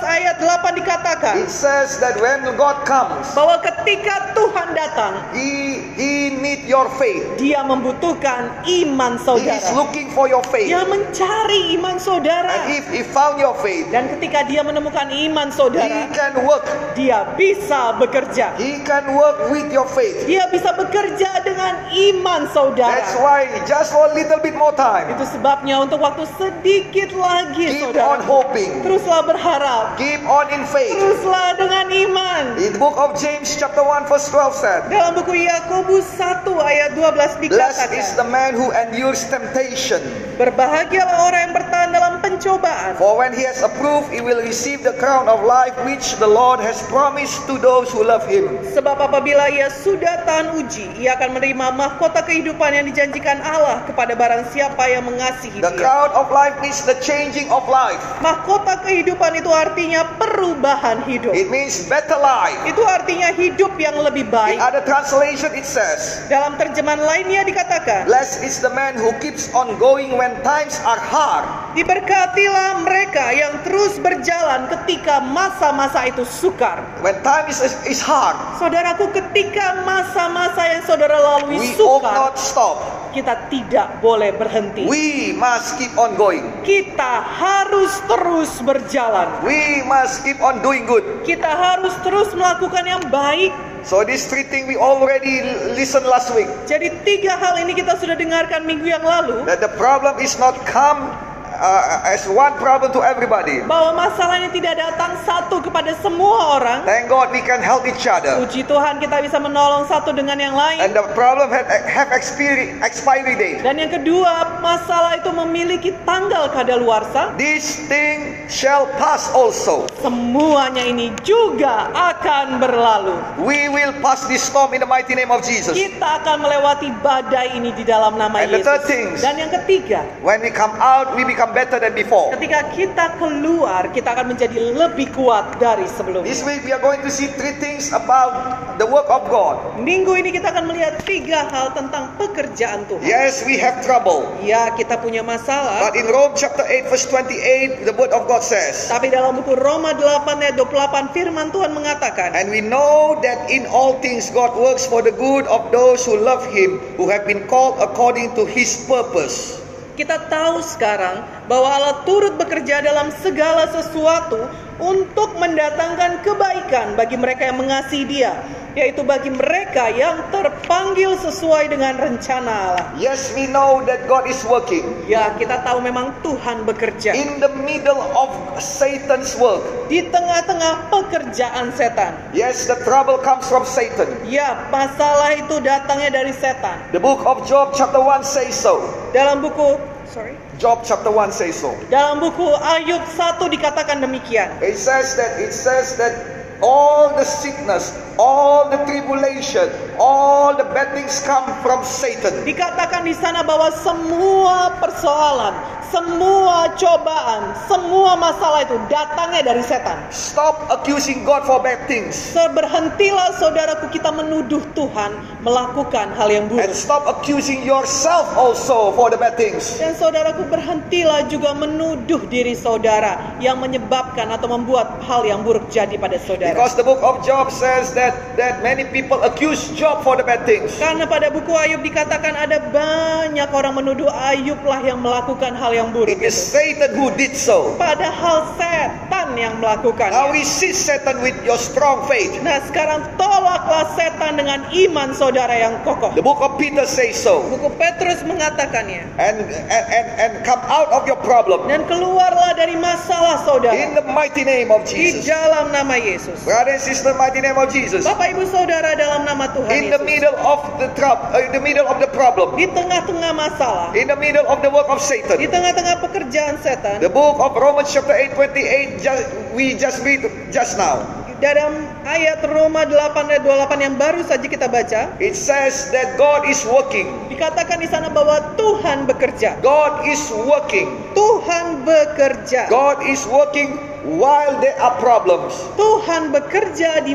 [0.04, 6.12] ayat 8 dikatakan it says that when God comes, bahwa ketika Tuhan datang, he he
[6.34, 7.24] need your faith.
[7.36, 9.68] dia membutuhkan iman He is saudara.
[9.74, 10.68] looking for your faith.
[10.68, 12.50] Dia mencari iman saudara.
[12.50, 16.64] And if he found your faith, Dan ketika dia menemukan iman he saudara, can work.
[16.92, 18.54] dia bisa bekerja.
[18.60, 20.26] He can work with your faith.
[20.26, 22.57] Dia bisa bekerja dengan iman saudara.
[22.74, 25.06] That's why just for a little bit more time.
[25.14, 28.18] Itu sebabnya untuk waktu sedikit lagi Keep saudara.
[28.18, 28.70] on hoping.
[28.82, 29.84] Teruslah berharap.
[30.00, 30.98] Keep on in faith.
[30.98, 32.42] Teruslah dengan iman.
[32.58, 36.98] In the book of James chapter 1 verse 12 said, Dalam buku Yakobus 1 ayat
[36.98, 40.02] 12 Blessed is the dikatakan, man who endures temptation.
[40.38, 42.98] Berbahagialah orang yang bertahan dalam pencobaan.
[42.98, 46.58] For when he has approved, he will receive the crown of life which the Lord
[46.62, 48.58] has promised to those who love him.
[48.70, 54.16] Sebab apabila ia sudah tahan uji, ia akan menerima mahkota kehidupan yang dijanjikan Allah kepada
[54.16, 55.80] barang siapa yang mengasihi The dia.
[55.82, 58.00] crown of life means the changing of life.
[58.24, 61.36] Mahkota kehidupan itu artinya perubahan hidup.
[61.36, 62.56] It means better life.
[62.64, 64.56] Itu artinya hidup yang lebih In baik.
[64.62, 69.76] other translation, it says, Dalam terjemahan lainnya dikatakan, Blessed is the man who keeps on
[69.76, 71.44] going when times are hard.
[71.78, 76.82] Diberkatilah mereka yang terus berjalan ketika masa-masa itu sukar.
[77.06, 82.34] When time is, is hard, Saudaraku, ketika masa-masa yang saudara lalui we ought sukar, not
[82.34, 82.82] stop.
[83.14, 84.90] kita tidak boleh berhenti.
[84.90, 86.50] We must keep on going.
[86.66, 89.30] Kita harus terus berjalan.
[89.46, 91.06] We must keep on doing good.
[91.22, 93.54] Kita harus terus melakukan yang baik.
[93.86, 95.46] So this three things we already
[95.78, 96.50] listened last week.
[96.66, 99.46] Jadi tiga hal ini kita sudah dengarkan minggu yang lalu.
[99.46, 101.14] That the problem is not come
[101.58, 103.60] uh, as one problem to everybody.
[103.66, 106.86] Bahwa masalah ini tidak datang satu kepada semua orang.
[106.86, 108.38] Thank God we can help each other.
[108.38, 110.78] Puji Tuhan kita bisa menolong satu dengan yang lain.
[110.78, 113.66] And the problem have, have expiry, expiry date.
[113.66, 117.34] Dan yang kedua, masalah itu memiliki tanggal kadaluarsa.
[117.36, 119.90] This thing shall pass also.
[120.00, 123.18] Semuanya ini juga akan berlalu.
[123.42, 125.74] We will pass this storm in the mighty name of Jesus.
[125.74, 128.90] Kita akan melewati badai ini di dalam nama And the third Yesus.
[128.90, 129.18] things.
[129.20, 132.32] Dan yang ketiga, When we come out, we become better than before.
[132.36, 136.28] ketika kita keluar, kita akan menjadi lebih kuat dari sebelumnya.
[136.28, 139.58] This week we are going to see three things about the work of God.
[139.82, 143.02] Minggu ini kita akan melihat tiga hal tentang pekerjaan Tuhan.
[143.02, 144.26] Yes, we have trouble.
[144.42, 145.82] Ya, kita punya masalah.
[145.90, 149.58] But in Rome chapter 8 verse 28, the word of God says, Tapi dalam buku
[149.58, 154.54] Roma 8 ayat 28 firman Tuhan mengatakan, And we know that in all things God
[154.54, 158.46] works for the good of those who love him, who have been called according to
[158.46, 159.58] his purpose.
[159.98, 164.46] Kita tahu sekarang bahwa Allah turut bekerja dalam segala sesuatu
[164.78, 168.30] untuk mendatangkan kebaikan bagi mereka yang mengasihi Dia,
[168.78, 172.86] yaitu bagi mereka yang terpanggil sesuai dengan rencana Allah.
[172.94, 177.50] Yes, we know that God is working Ya, kita tahu memang Tuhan bekerja in the
[177.66, 178.30] middle of
[178.62, 179.64] Satan's work.
[179.90, 182.14] di tengah-tengah pekerjaan setan.
[182.30, 184.14] Yes, the trouble comes from Satan.
[184.28, 186.76] Ya, masalah itu datangnya dari setan.
[186.94, 188.78] The book of Job chapter 1 says so.
[189.10, 191.70] Dalam buku sorry, Job chapter 1 says so.
[191.86, 194.50] dalam buku Ayub 1 dikatakan demikian.
[194.58, 196.18] It says that it says that
[196.58, 202.46] all the sickness, all the tribulation, all the bad things come from Satan.
[202.46, 205.54] Dikatakan di sana bahwa semua persoalan,
[205.88, 209.96] semua cobaan, semua masalah itu datangnya dari setan.
[210.12, 212.12] Stop accusing God for bad things.
[212.12, 216.76] So, berhentilah saudaraku kita menuduh Tuhan melakukan hal yang And buruk.
[216.76, 219.80] stop accusing yourself also for the bad things.
[219.80, 225.96] Dan saudaraku berhentilah juga menuduh diri saudara yang menyebabkan atau membuat hal yang buruk jadi
[225.96, 226.52] pada saudara.
[226.52, 230.44] Because the book of Job says that, that many people accuse Job for the bad
[230.44, 230.76] things.
[230.76, 235.88] Karena pada buku Ayub dikatakan ada banyak orang menuduh Ayub lah yang melakukan hal yang
[235.90, 236.36] buruk It is.
[236.36, 237.72] Satan who did so.
[237.76, 240.10] Padahal setan yang melakukan.
[240.10, 242.30] Now resist Satan with your strong faith.
[242.40, 246.12] Nah sekarang tolaklah setan dengan iman saudara yang kokoh.
[246.12, 247.44] The book of Peter says so.
[247.46, 249.06] Buku Petrus mengatakannya.
[249.16, 249.36] And,
[249.70, 253.74] and, and, and come out of your problem Dan keluarlah dari masalah saudara.
[253.74, 255.26] in the mighty name of Di Jesus.
[255.26, 256.42] dalam nama Yesus.
[256.42, 258.02] Brother and sister, mighty name of Jesus.
[258.02, 261.86] Bapak ibu saudara dalam nama Tuhan In the middle of the trouble, in the middle
[261.86, 263.94] of the problem, Di tengah-tengah masalah.
[263.94, 265.36] in the middle of the work of Di Satan.
[265.38, 266.98] tengah-tengah pekerjaan setan.
[266.98, 269.22] The book of Romans chapter 8, 28, just,
[269.54, 271.06] we just read just now.
[271.38, 272.90] Dalam ayat Roma 8
[273.30, 275.14] ayat 28 yang baru saja kita baca.
[275.22, 277.30] It says that God is working.
[277.30, 279.62] Dikatakan di sana bahwa Tuhan bekerja.
[279.62, 280.98] God is working.
[281.14, 282.66] Tuhan bekerja.
[282.66, 287.12] God is working while there are problems Tuhan bekerja di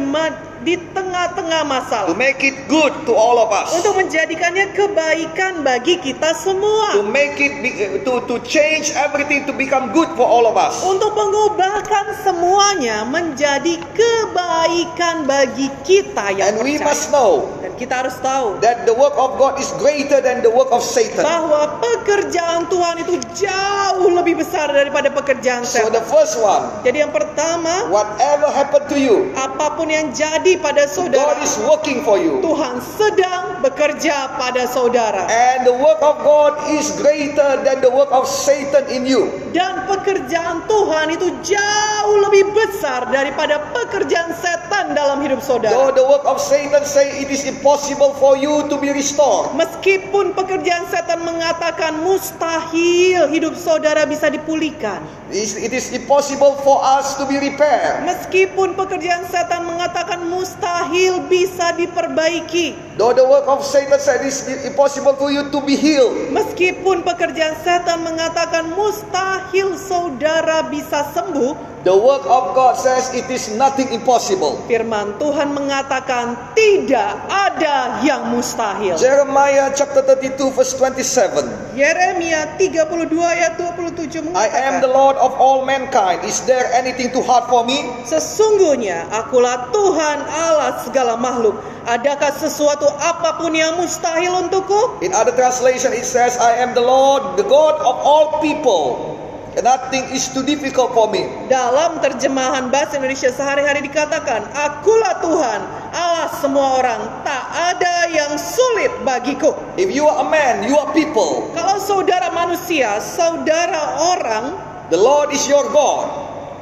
[0.63, 3.75] di tengah-tengah to masalah make it good to all of us.
[3.75, 6.95] untuk menjadikannya kebaikan bagi kita semua.
[6.95, 7.71] To make it be,
[8.07, 10.79] to to change everything to become good for all of us.
[10.81, 16.87] Untuk mengubahkan semuanya menjadi kebaikan bagi kita yang And we percaya.
[16.87, 20.69] must know Kita harus tahu that the work of God is greater than the work
[20.69, 21.25] of Satan.
[21.25, 26.05] bahwa pekerjaan Tuhan itu jauh lebih besar daripada pekerjaan So the setan.
[26.07, 30.93] first one, Jadi yang pertama, whatever happened to you, apa pun yang jadi pada God
[30.93, 32.39] saudara, is working for you.
[32.39, 35.25] Tuhan sedang bekerja pada saudara.
[35.27, 39.27] And the work of God is greater than the work of Satan in you.
[39.51, 45.91] Dan pekerjaan Tuhan itu jauh lebih besar daripada pekerjaan setan dalam hidup Though saudara.
[45.95, 49.55] the work of Satan say it is impossible for you to be restored.
[49.55, 54.99] Meskipun pekerjaan setan mengatakan mustahil hidup saudara bisa dipulihkan.
[55.31, 58.03] It is- it is impossible for us to be repaired.
[58.03, 62.99] Meskipun pekerjaan setan mengatakan mustahil bisa diperbaiki.
[62.99, 66.35] Though the work of Satan said it is impossible for you to be healed.
[66.35, 73.51] Meskipun pekerjaan setan mengatakan mustahil saudara bisa sembuh, The work of God says it is
[73.59, 74.55] nothing impossible.
[74.71, 78.95] firman Tuhan mengatakan tidak ada yang mustahil.
[78.95, 81.75] Jeremiah chapter 32 verse 27.
[81.75, 82.87] Yeremia 32
[83.19, 86.23] ayat 27 I am the mengatakan, Lord of all mankind.
[86.23, 87.83] Is there anything too hard for me?
[88.07, 91.59] Sesungguhnya akulah Tuhan Allah segala makhluk.
[91.83, 95.03] Adakah sesuatu apa pun yang mustahil untukku?
[95.03, 99.12] In other translation it says I am the Lord, the God of all people.
[99.61, 101.29] Nothing is too difficult for me.
[101.45, 105.59] Dalam terjemahan bahasa Indonesia sehari-hari dikatakan, Akulah Tuhan,
[105.93, 109.53] Allah semua orang, tak ada yang sulit bagiku.
[109.77, 111.53] If you are a man, you are people.
[111.53, 114.45] Kalau saudara manusia, saudara orang,
[114.89, 116.05] The Lord is your God.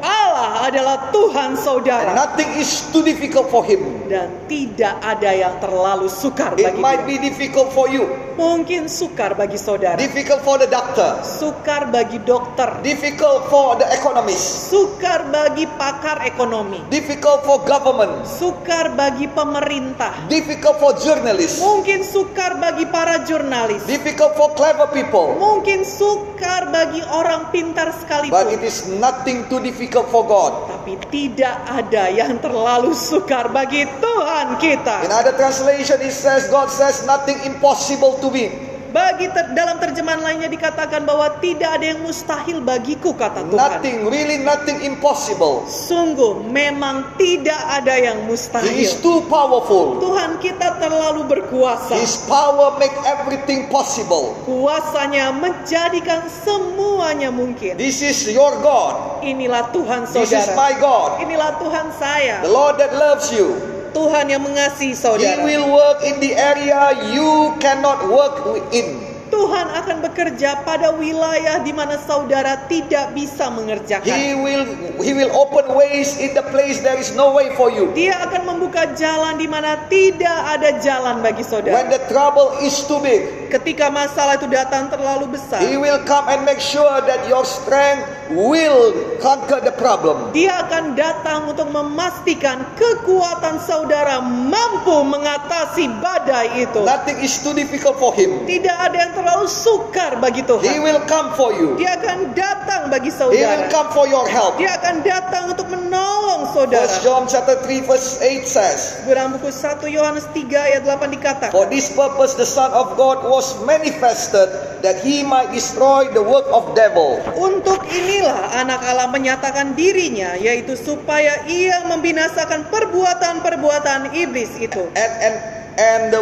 [0.02, 2.12] Allah adalah Tuhan And saudara.
[2.18, 4.01] nothing is too difficult for him.
[4.12, 7.16] Dan tidak ada yang terlalu sukar It bagi might dia.
[7.16, 9.96] be difficult for you, Mungkin sukar bagi saudara.
[9.96, 12.76] difficult for the doctor, Sukar bagi dokter.
[12.84, 16.84] difficult for the economist, Sukar bagi pakar ekonomi.
[16.92, 20.28] difficult for government, Sukar bagi pemerintah.
[20.28, 23.88] difficult for journalists, Mungkin sukar bagi para jurnalis.
[23.88, 25.40] difficult for clever people.
[25.40, 28.46] Mungkin sukar bagi orang pintar But sekalipun.
[28.52, 30.68] it is nothing too difficult for God.
[30.68, 35.06] Tapi tidak ada yang terlalu sukar bagi Tuhan kita.
[35.06, 38.50] In other translation it says God says nothing impossible to me.
[38.92, 43.56] Bagi ter- dalam terjemahan lainnya dikatakan bahwa tidak ada yang mustahil bagiku kata Tuhan.
[43.80, 45.64] Nothing, really nothing impossible.
[45.64, 48.68] Sungguh memang tidak ada yang He mustahil.
[48.76, 49.96] is too powerful.
[49.96, 51.96] Tuhan kita terlalu berkuasa.
[51.96, 54.36] His power make everything possible.
[54.44, 57.80] Kuasanya menjadikan semuanya mungkin.
[57.80, 59.24] This is your God.
[59.24, 60.60] Inilah Tuhan This is saudara.
[60.60, 61.24] my God.
[61.24, 62.44] Inilah Tuhan saya.
[62.44, 63.56] The Lord that loves you.
[63.92, 65.44] Tuhan yang mengasihi He saudara.
[65.44, 68.40] will work in the area you cannot work
[68.72, 69.11] in.
[69.32, 74.12] Tuhan akan bekerja pada wilayah di mana saudara tidak bisa mengerjakan.
[74.12, 74.68] He will
[75.00, 77.90] he will open ways in the place there is no way for you.
[77.96, 81.88] Dia akan membuka jalan di mana tidak ada jalan bagi When saudara.
[81.88, 86.44] the trouble is too big, Ketika masalah itu datang terlalu besar, he will come and
[86.48, 90.32] make sure that your strength will conquer the problem.
[90.36, 96.84] dia akan datang untuk memastikan kekuatan saudara mampu mengatasi badai itu.
[96.84, 98.44] Nothing is too difficult for him.
[98.48, 100.82] Tidak ada yang terlalu sukar bagi He Tuhan.
[100.82, 101.78] will come for you.
[101.78, 103.70] Dia akan datang bagi He will saudara.
[103.70, 104.58] come for your help.
[104.58, 106.90] Dia akan datang untuk menolong saudara.
[106.90, 111.54] First John chapter 3 verse 8 says, Dalam buku 1 Yohanes 3 ayat 8 dikatakan,
[111.54, 114.50] For this purpose the Son of God was manifested
[114.82, 117.22] that he might destroy the work of devil.
[117.38, 124.82] Untuk inilah anak Allah menyatakan dirinya, yaitu supaya ia membinasakan perbuatan-perbuatan iblis itu.
[124.98, 125.36] And and
[125.82, 126.22] and the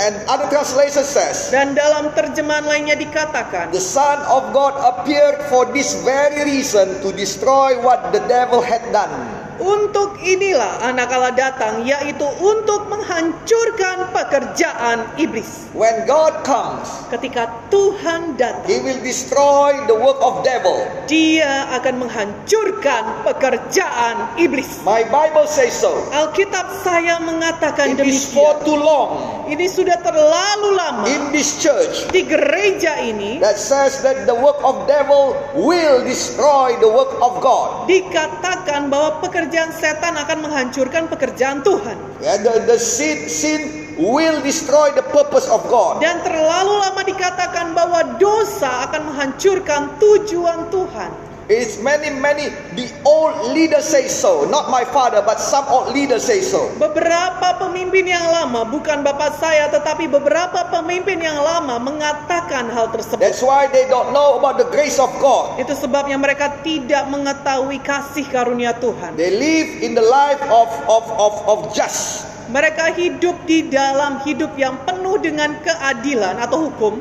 [0.00, 5.68] and other translation says Dan dalam terjemahan lainnya dikatakan, the Son of God appeared for
[5.76, 9.43] this very reason to destroy what the devil had done.
[9.58, 15.68] Untuk inilah anak Allah datang, yaitu untuk menghancurkan pekerjaan iblis.
[15.74, 20.74] When God comes, Ketika Tuhan datang, he will destroy the work of devil.
[21.06, 24.82] dia akan menghancurkan pekerjaan iblis.
[24.82, 25.94] My Bible says so.
[26.10, 28.66] Alkitab saya mengatakan It is for demikian.
[28.66, 29.10] too long
[29.44, 34.56] Ini sudah terlalu lama in this church di gereja ini that says that the work
[34.64, 37.84] of devil will destroy the work of God.
[37.84, 39.43] dikatakan bahwa pekerjaan
[39.74, 41.96] setan akan menghancurkan pekerjaan Tuhan.
[42.22, 46.02] And the, the sin, sin will destroy the purpose of God.
[46.02, 51.23] Dan terlalu lama dikatakan bahwa dosa akan menghancurkan tujuan Tuhan.
[51.44, 54.48] It's many, many, the old leaders say so.
[54.48, 56.72] Not my father, but some old leaders say so.
[56.80, 63.20] Beberapa pemimpin yang lama, bukan bapak saya, tetapi beberapa pemimpin yang lama mengatakan hal tersebut.
[63.20, 65.60] That's why they don't know about the grace of God.
[65.60, 69.12] Itu sebabnya mereka tidak mengetahui kasih karunia Tuhan.
[69.20, 72.24] They live in the life of, of, of, of just.
[72.48, 77.00] Mereka hidup di dalam hidup yang penuh dengan keadilan atau hukum,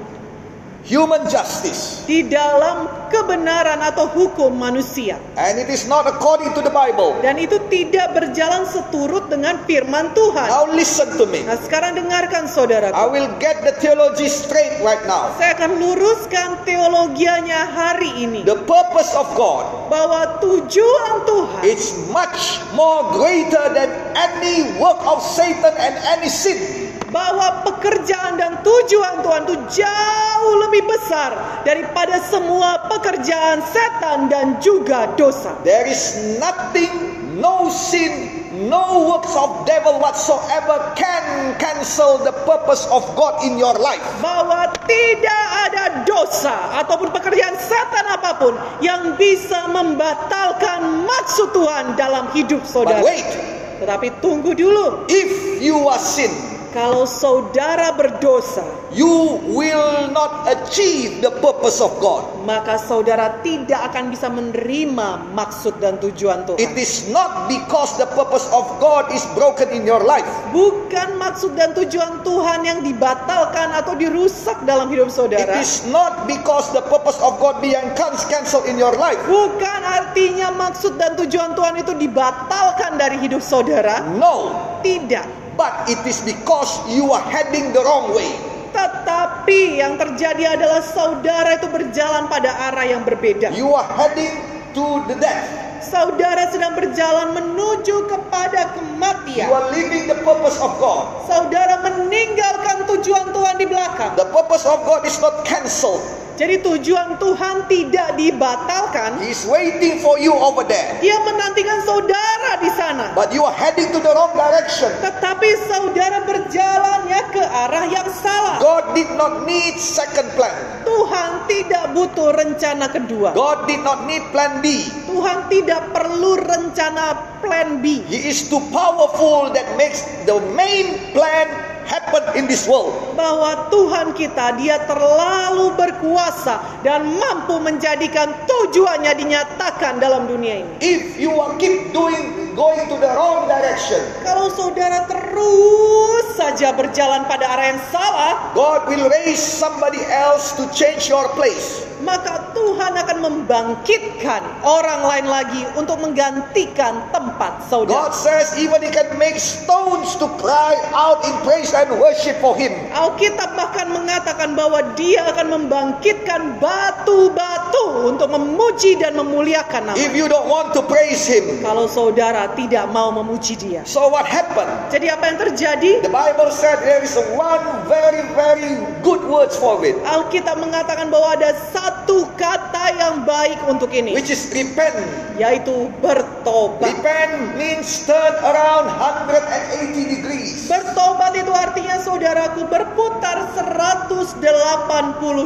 [0.83, 2.03] human justice.
[2.03, 5.15] di dalam kebenaran atau hukum manusia.
[5.39, 7.15] And it is not according to the Bible.
[7.23, 10.47] Dan itu tidak berjalan seturut dengan firman Tuhan.
[10.51, 11.47] Now listen to me.
[11.47, 12.91] Nah, sekarang dengarkan saudara.
[12.91, 15.31] I will get the theology straight right now.
[15.39, 22.59] Saya akan luruskan teologianya hari ini The purpose of God bahwa tujuan Tuhan is much
[22.75, 26.82] more greater than any work of Satan and any sin.
[27.13, 35.13] Bahwa pekerjaan dan tujuan Tuhan itu jauh lebih besar daripada semua pekerjaan setan dan juga
[35.13, 35.53] dosa.
[35.61, 36.01] There is
[36.41, 36.89] nothing,
[37.37, 43.77] no sin, no works of devil whatsoever can cancel the purpose of God in your
[43.77, 44.01] life.
[44.17, 52.33] Bahwa tidak ada dosa ataupun pekerjaan setan apa pun yang bisa membatalkan maksud Tuhan dalam
[52.33, 53.05] hidup But saudara.
[53.05, 53.29] wait,
[53.77, 55.05] Tetapi tunggu dulu.
[55.11, 55.29] if
[55.61, 56.31] you are sin,
[56.73, 62.25] Kalau saudara berdosa, you will not achieve the purpose of God.
[62.43, 66.75] maka saudara tidak akan bisa menerima maksud dan tujuan It Tuhan.
[66.75, 70.25] is not because the purpose of God is broken in your life.
[70.51, 75.53] Bukan maksud dan tujuan Tuhan yang dibatalkan atau dirusak dalam hidup It saudara.
[75.55, 77.93] is not because the purpose of God being
[78.27, 79.21] cancelled in your life.
[79.23, 84.03] Bukan artinya maksud dan tujuan Tuhan itu dibatalkan dari hidup saudara.
[84.17, 84.51] No,
[84.81, 85.42] Tidak.
[85.55, 88.29] But it is because you are heading the wrong way.
[88.73, 93.53] Tetapi yang terjadi adalah saudara itu berjalan pada arah yang berbeda.
[93.53, 94.33] You are heading
[94.73, 95.45] to the death.
[95.83, 99.47] Saudara sedang berjalan menuju kepada You kematian.
[99.51, 101.27] are leaving the purpose of God.
[101.29, 104.17] Saudara meninggalkan tujuan Tuhan di belakang.
[104.17, 106.01] The purpose of God is not cancelled.
[106.33, 109.21] Jadi tujuan Tuhan tidak dibatalkan.
[109.21, 110.97] He is waiting for you over there.
[110.97, 113.13] Dia menantikan saudara di sana.
[113.13, 114.89] But you are heading to the wrong direction.
[114.97, 118.57] Tetapi saudara berjalannya ke arah yang salah.
[118.57, 120.57] God did not need second plan.
[120.89, 123.37] Tuhan tidak butuh rencana kedua.
[123.37, 124.89] God did not need plan B.
[125.05, 128.01] Tuhan tidak perlu rencana plan B.
[128.09, 132.93] He is too powerful that makes the main plan happen in this world.
[133.17, 140.73] Bahwa Tuhan kita dia terlalu berkuasa dan mampu menjadikan tujuannya dinyatakan dalam dunia ini.
[140.83, 147.45] If you keep doing going to the wrong direction, Kalau saudara terus saja berjalan pada
[147.47, 151.83] arah yang salah, God will raise somebody else to change your place.
[152.03, 158.11] maka Tuhan akan membangkitkan orang lain lagi untuk menggantikan tempat God saudara.
[158.13, 162.75] says even he can make stones to cry out in praise and worship for him.
[162.91, 169.97] Alkitab bahkan mengatakan bahwa dia akan membangkitkan batu-batu untuk memuji dan memuliakan nama.
[169.97, 171.63] If you don't want to praise him.
[171.63, 173.81] Kalau saudara tidak mau memuji dia.
[173.87, 174.69] So what happened?
[174.91, 176.03] Jadi apa yang terjadi?
[176.03, 181.33] The Bible said there is one very very good words for it, Alkitab mengatakan bahwa
[181.33, 184.93] ada satu kata yang baik untuk ini, which is repent.
[185.41, 186.93] yaitu bertobat.
[186.93, 190.69] Repent means turn around 180 degrees.
[190.69, 194.37] Bertobat itu artinya saudaraku berputar 180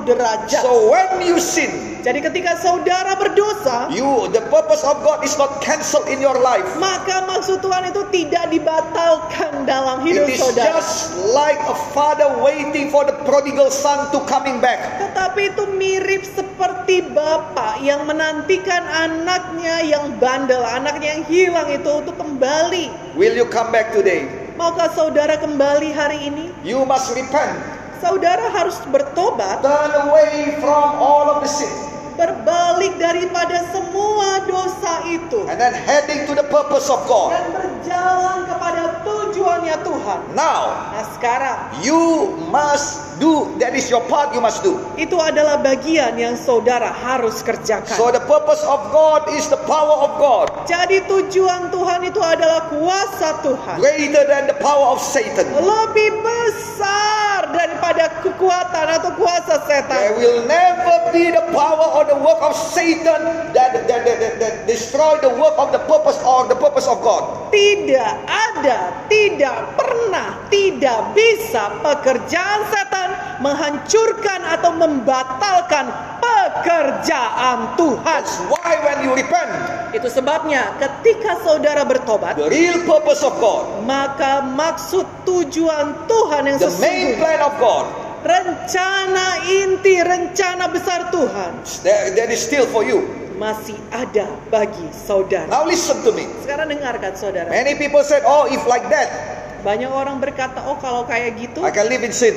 [0.03, 0.61] derajat.
[0.67, 5.59] So when you sin, Jadi ketika saudara berdosa, you the purpose of God is not
[5.59, 6.63] cancelled in your life.
[6.79, 10.56] maka maksud Tuhan itu tidak dibatalkan dalam hidup saudara.
[10.57, 14.81] Just like a father waiting for the prodigal son to coming back.
[14.97, 22.17] Tetapi itu mirip seperti bapak yang menantikan anaknya yang bandel, anaknya yang hilang itu untuk
[22.17, 22.89] kembali.
[23.13, 24.25] Will you come back today?
[24.57, 26.49] Maukah saudara kembali hari ini?
[26.65, 27.53] You must repent.
[28.01, 31.69] Saudara harus bertobat, Turn away from all of the sin.
[32.17, 37.29] berbalik daripada semua dosa itu And then heading to the purpose of God.
[37.29, 38.66] dan berjalan kepada
[39.57, 40.19] tujuannya Tuhan.
[40.37, 40.61] Now,
[40.93, 41.97] Nah, sekarang you
[42.49, 44.77] must do that is your part you must do.
[44.95, 47.97] itu adalah bagian yang saudara harus So kerjakan.
[48.13, 53.41] the purpose of God is the power of God Jadi tujuan Tuhan itu adalah kuasa
[53.41, 53.77] Tuhan.
[53.81, 55.49] greater than the power of Satan.
[55.49, 56.96] Lebih besar
[57.87, 60.19] daripada kekuatan atau kuasa There setan.
[60.19, 64.53] will never be the power or the work of Satan that, that, that, that, that
[64.67, 67.51] destroy the work of the purpose or the purpose of God.
[67.55, 73.09] Tidak ada, tidak pernah, tidak bisa pekerjaan setan
[73.39, 75.87] menghancurkan atau membatalkan
[76.63, 78.03] pekerjaan Tuhan.
[78.03, 79.51] That's why when you repent,
[79.95, 86.59] Itu sebabnya ketika saudara bertobat, the real purpose of God, maka maksud tujuan Tuhan yang
[86.59, 87.87] the main plan of God,
[88.27, 93.07] rencana inti, rencana besar Tuhan that, that is still for you.
[93.37, 95.45] masih ada bagi saudara.
[95.45, 96.25] Now listen to me.
[96.41, 97.47] Sekarang dengarkan saudara.
[97.53, 101.73] Many people said, oh, if like that, Banyak orang berkata, "Oh, kalau kayak gitu, I
[101.73, 102.33] can live in sin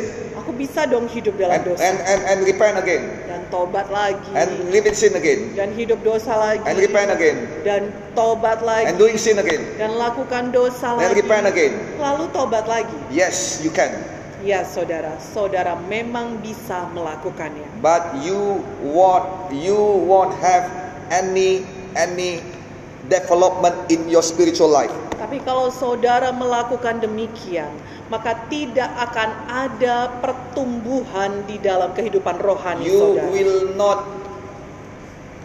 [0.50, 3.06] aku bisa dong hidup dalam and, dosa and, and, and repent again
[3.50, 7.36] tobat lagi and live in sin again dan hidup dosa lagi and repent again
[7.66, 11.72] dan tobat lagi and doing sin again dan lakukan dosa and lagi repent again.
[12.00, 12.96] lalu tobat lagi.
[13.10, 13.92] Yes, you can.
[14.40, 17.68] Ya, saudara, saudara memang bisa melakukannya.
[17.84, 19.76] But you won't you
[20.08, 20.64] won't have
[21.12, 21.60] any
[21.92, 22.40] any
[23.12, 24.92] development in your spiritual life.
[25.20, 27.68] Tapi kalau saudara melakukan demikian,
[28.10, 33.30] maka tidak akan ada pertumbuhan di dalam kehidupan rohani You saudara.
[33.30, 33.98] will not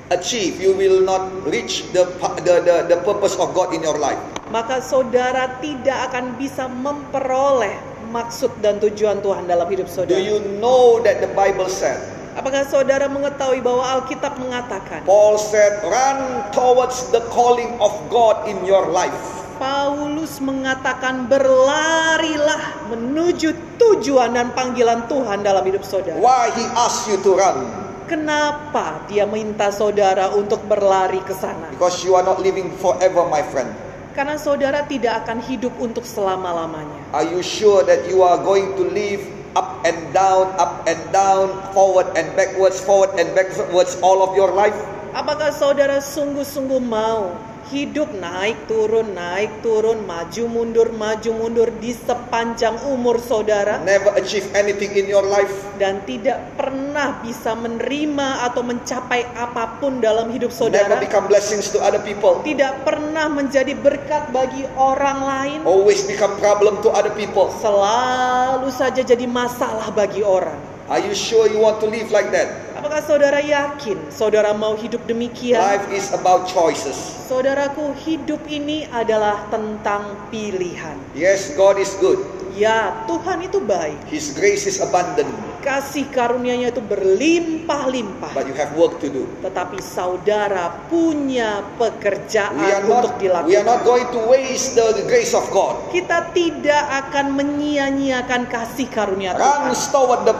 [0.09, 2.05] achieve, you will not reach the,
[2.41, 4.17] the, the, the purpose of God in your life.
[4.49, 7.73] Maka saudara tidak akan bisa memperoleh
[8.09, 10.21] maksud dan tujuan Tuhan dalam hidup Do saudara.
[10.21, 11.97] you know that the Bible said?
[12.35, 18.59] Apakah saudara mengetahui bahwa Alkitab mengatakan Paul said, run towards the calling of God in
[18.67, 19.44] your life.
[19.55, 26.19] Paulus mengatakan berlarilah menuju tujuan dan panggilan Tuhan dalam hidup saudara.
[26.19, 27.63] Why he asked you to run?
[28.05, 31.73] Kenapa dia minta saudara untuk berlari ke sana?
[31.73, 33.73] Because you are not living forever, my friend.
[34.13, 37.01] Karena saudara tidak akan hidup untuk selama-lamanya.
[37.11, 39.25] Are you sure that you are going to live
[39.57, 44.53] up and down, up and down, forward and backwards, forward and backwards all of your
[44.53, 44.75] life?
[45.15, 47.33] Apakah saudara sungguh-sungguh mau
[47.69, 54.45] hidup naik turun naik turun maju mundur maju mundur di sepanjang umur saudara Never achieve
[54.53, 55.49] anything in your life?
[55.75, 61.69] dan tidak pernah bisa menerima atau mencapai apa pun dalam hidup Never saudara become blessings
[61.73, 62.41] to other people?
[62.41, 67.49] tidak pernah menjadi berkat bagi orang lain Always become problem to other people?
[67.61, 72.64] selalu saja jadi masalah bagi orang Are you sure you want to live like that?
[72.95, 76.95] Apakah saudara yakin saudara mau hidup demikian Life is about choices.
[77.27, 82.23] saudaraku hidup ini adalah tentang pilihan Yes, God is good.
[82.55, 85.27] ya Tuhan itu baik His grace is abundant,
[85.65, 89.25] kasih karunia-Nya itu berlimpah-limpah but you have work to do.
[89.41, 94.77] tetapi saudara punya pekerjaan We are untuk not dilakukan we are not going to waste
[94.77, 95.81] the grace of God.
[95.89, 100.35] kita tidak akan menyia-nyiakan kasih karunia Run Tuhan toward the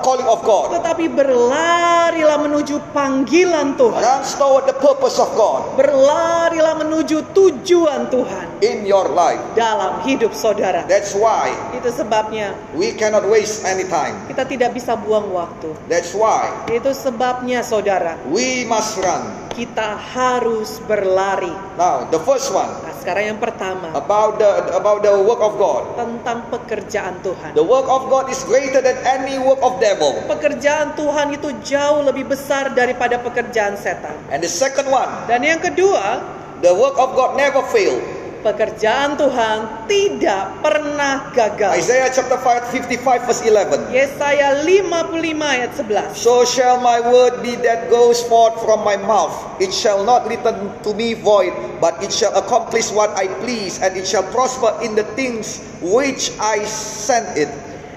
[0.00, 0.72] calling of God.
[0.72, 8.46] tetapi berlarilah menuju panggilan Tuhan Run toward the purpose of God berlarilah menuju tujuan Tuhan
[8.62, 9.42] in your life.
[9.52, 14.14] dalam hidup saudara That's why itu sebabnya we cannot waste any time.
[14.30, 19.24] kita tidak bisa buang waktu That's why itu sebabnya saudara we must run.
[19.52, 25.12] kita harus berlari Now, the first one nah sekarang yang pertama about the about the
[25.24, 25.98] work of God.
[25.98, 30.14] tentang pekerjaan Tuhan The work of God is greater than any work of devil.
[30.24, 35.58] pekerjaan Tuhan itu jauh lebih besar daripada pekerjaan setan And the second one, dan yang
[35.58, 36.22] kedua
[36.62, 37.98] the work of God never fail.
[38.42, 43.94] Pekerjaan Tuhan tidak pernah gagal Isaiah chapter 5, 55 verse 11.
[43.94, 49.32] Yesaya 55 ayat 11 So shall my word be that goes forth from my mouth.
[49.62, 53.94] It shall not return to me void, but it shall accomplish what I please, and
[53.94, 57.48] it shall prosper in the things which I sent it.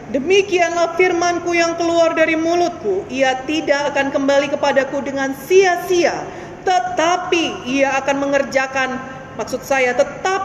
[0.05, 6.13] Demikianlah firmanku yang keluar dari mulutku Ia tidak akan kembali kepadaku dengan sia-sia
[6.61, 9.01] Tetapi ia akan mengerjakan
[9.35, 9.91] Maksud saya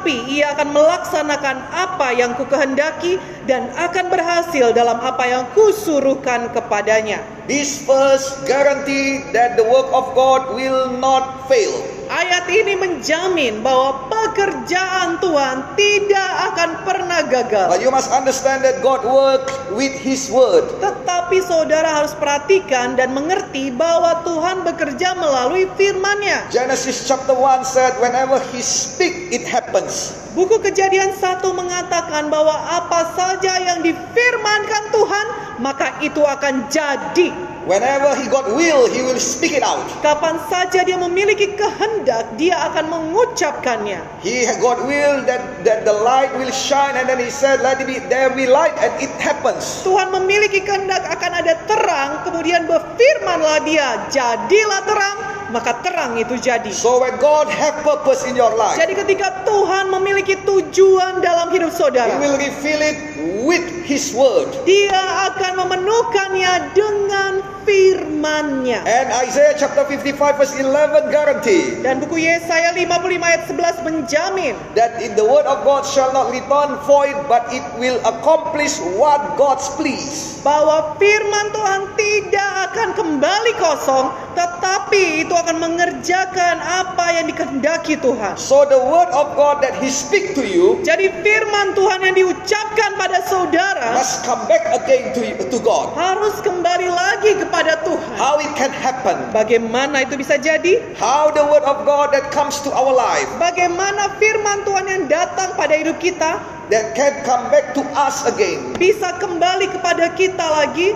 [0.00, 6.48] tetapi ia akan melaksanakan apa yang ku kehendaki Dan akan berhasil dalam apa yang kusuruhkan
[6.56, 11.99] kepadanya This verse guarantee that the work of God will not fail.
[12.10, 18.82] Ayat ini menjamin bahwa pekerjaan Tuhan tidak akan pernah gagal But you must understand that
[18.82, 20.66] God works with His word.
[20.82, 26.50] Tetapi saudara harus perhatikan dan mengerti bahwa Tuhan bekerja melalui firman-Nya.
[26.50, 30.18] Genesis chapter 1 said, whenever He speak, it happens.
[30.34, 35.26] Buku Kejadian 1 mengatakan bahwa apa saja yang difirmankan Tuhan,
[35.62, 37.49] maka itu akan jadi.
[37.70, 39.78] Whenever He got will, He will speak it out.
[40.02, 44.02] Kapan saja dia memiliki kehendak, dia akan mengucapkannya.
[44.26, 47.86] He got will that, that the light will shine, and then He said, let it
[47.86, 49.86] be, there be light, and it happens.
[49.86, 55.18] Tuhan memiliki kehendak akan ada terang, kemudian berfirmanlah dia, jadilah terang,
[55.54, 56.74] maka terang itu jadi.
[56.74, 61.70] So when God have purpose in your life, Jadi ketika Tuhan memiliki tujuan dalam hidup
[61.70, 62.98] He saudara, will reveal it
[63.46, 64.50] with His word.
[64.66, 68.84] Dia akan memenuhkannya dengan firman-Nya.
[68.84, 75.00] And Isaiah chapter 55 verse 11 guarantee Dan buku Yesaya 55 ayat 11 menjamin that
[75.00, 79.66] in the word of God shall not return void, but it will accomplish what God's
[79.76, 80.40] please.
[80.40, 88.40] bahwa firman Tuhan tidak akan kembali kosong, tetapi itu akan mengerjakan apa yang dikehendaki Tuhan.
[88.40, 92.96] So the word of God that He speak to you Jadi firman Tuhan yang diucapkan
[92.96, 95.20] pada saudara must come back again to,
[95.52, 95.92] to God.
[95.92, 98.14] harus kembali lagi kepada Tuhan.
[98.14, 99.34] How it can happen?
[99.34, 100.78] Bagaimana itu bisa jadi?
[100.94, 105.58] How the word of God that comes to our life Bagaimana firman Tuhan yang datang
[105.58, 106.38] pada hidup kita
[106.70, 110.94] that can come back to us again bisa kembali kepada kita lagi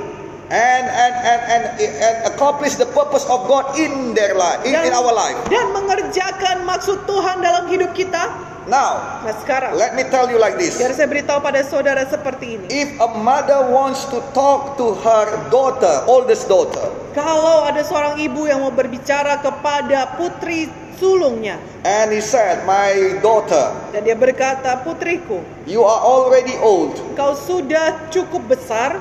[0.53, 4.95] and and and and, and accomplish the purpose of God in their life in, in
[4.95, 5.35] our life.
[5.51, 8.54] dan mengerjakan maksud Tuhan dalam hidup kita?
[8.65, 10.81] Now, Nah sekarang, let me tell you like this.
[10.81, 12.67] biar saya beritahu pada saudara seperti ini.
[12.73, 18.49] If a mother wants to talk to her daughter, oldest daughter, Kalau ada seorang ibu
[18.49, 25.45] yang mau berbicara kepada putri sulungnya and he said, "My daughter, dan dia berkata, "Putriku,
[25.69, 26.97] you are already old.
[27.15, 28.97] kau sudah cukup besar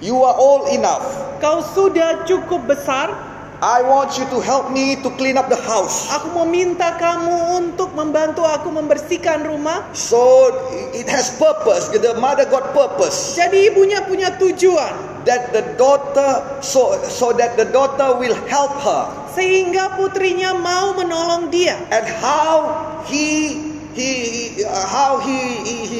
[0.00, 1.04] You are old enough.
[1.44, 3.12] Kau sudah cukup besar.
[3.60, 7.60] I want you to help me to clean up the house." Aku mau minta kamu
[7.60, 9.92] untuk membantu aku membersihkan rumah.
[9.92, 10.50] So
[10.96, 11.92] it has purpose.
[11.92, 17.68] The mother got purpose Jadi ibunya punya tujuan that the daughter so so that the
[17.68, 19.04] daughter will help her
[19.36, 21.76] sehingga putrinya mau menolong dia.
[21.92, 22.72] and how
[23.06, 23.60] he
[23.92, 24.10] he
[24.64, 25.99] uh, how he, he he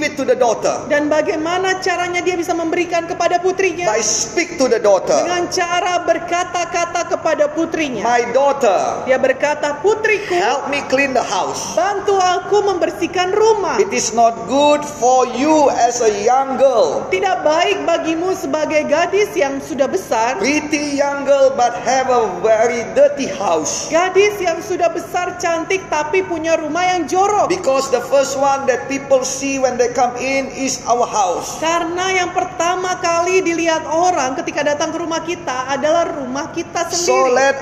[0.00, 3.84] give it to the daughter Dan bagaimana caranya dia bisa memberikan kepada putrinya?
[3.84, 8.00] by speak to the daughter Dengan cara berkata-kata kepada putrinya.
[8.00, 13.92] my daughter Dia berkata, "Putriku, help me clean the house bantu aku membersihkan rumah." it
[13.92, 19.60] is not good for you as a young girl Tidak baik bagimu sebagai gadis yang
[19.60, 25.36] sudah besar, pretty young girl but have a very dirty house gadis yang sudah besar
[25.36, 27.52] cantik tapi punya rumah yang jorok.
[27.52, 32.12] because the first one that people see when they come in is our house Karena
[32.14, 37.30] yang pertama kali dilihat orang ketika datang ke rumah kita adalah rumah kita So sendiri.
[37.36, 37.56] let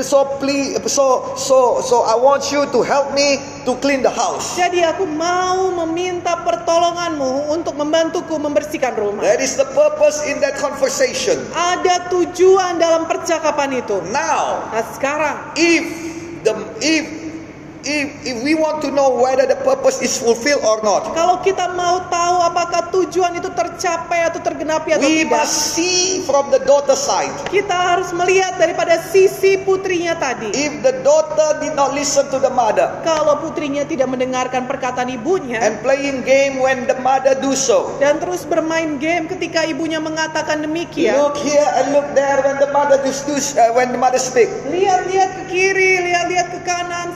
[0.00, 3.36] so please so so so I want you to help me
[3.68, 4.56] to clean the house.
[4.56, 9.20] Jadi aku mau meminta pertolonganmu untuk membantuku membersihkan rumah.
[9.20, 11.36] That is the purpose in that conversation.
[11.52, 14.00] Ada tujuan dalam percakapan itu.
[14.08, 15.84] Now, Nah sekarang if
[16.42, 17.21] the if
[17.84, 21.74] if if we want to know whether the purpose is fulfilled or not, kalau kita
[21.74, 26.60] mau tahu apakah tujuan itu tercapai atau tergenapi atau we tidak, must see from the
[26.62, 27.30] daughter side.
[27.50, 30.50] kita harus melihat daripada sisi putrinya tadi.
[30.54, 35.58] If the daughter did not listen to the mother Kalau putrinya tidak mendengarkan perkataan ibunya
[35.58, 40.62] and playing game when the mother do so, dan terus bermain game ketika ibunya mengatakan
[40.62, 44.20] demikian, look here and look there when the mother do, do uh, when the mother
[44.20, 44.48] speak.
[44.70, 47.10] lihat-lihat ke kiri, lihat-lihat ke kanan,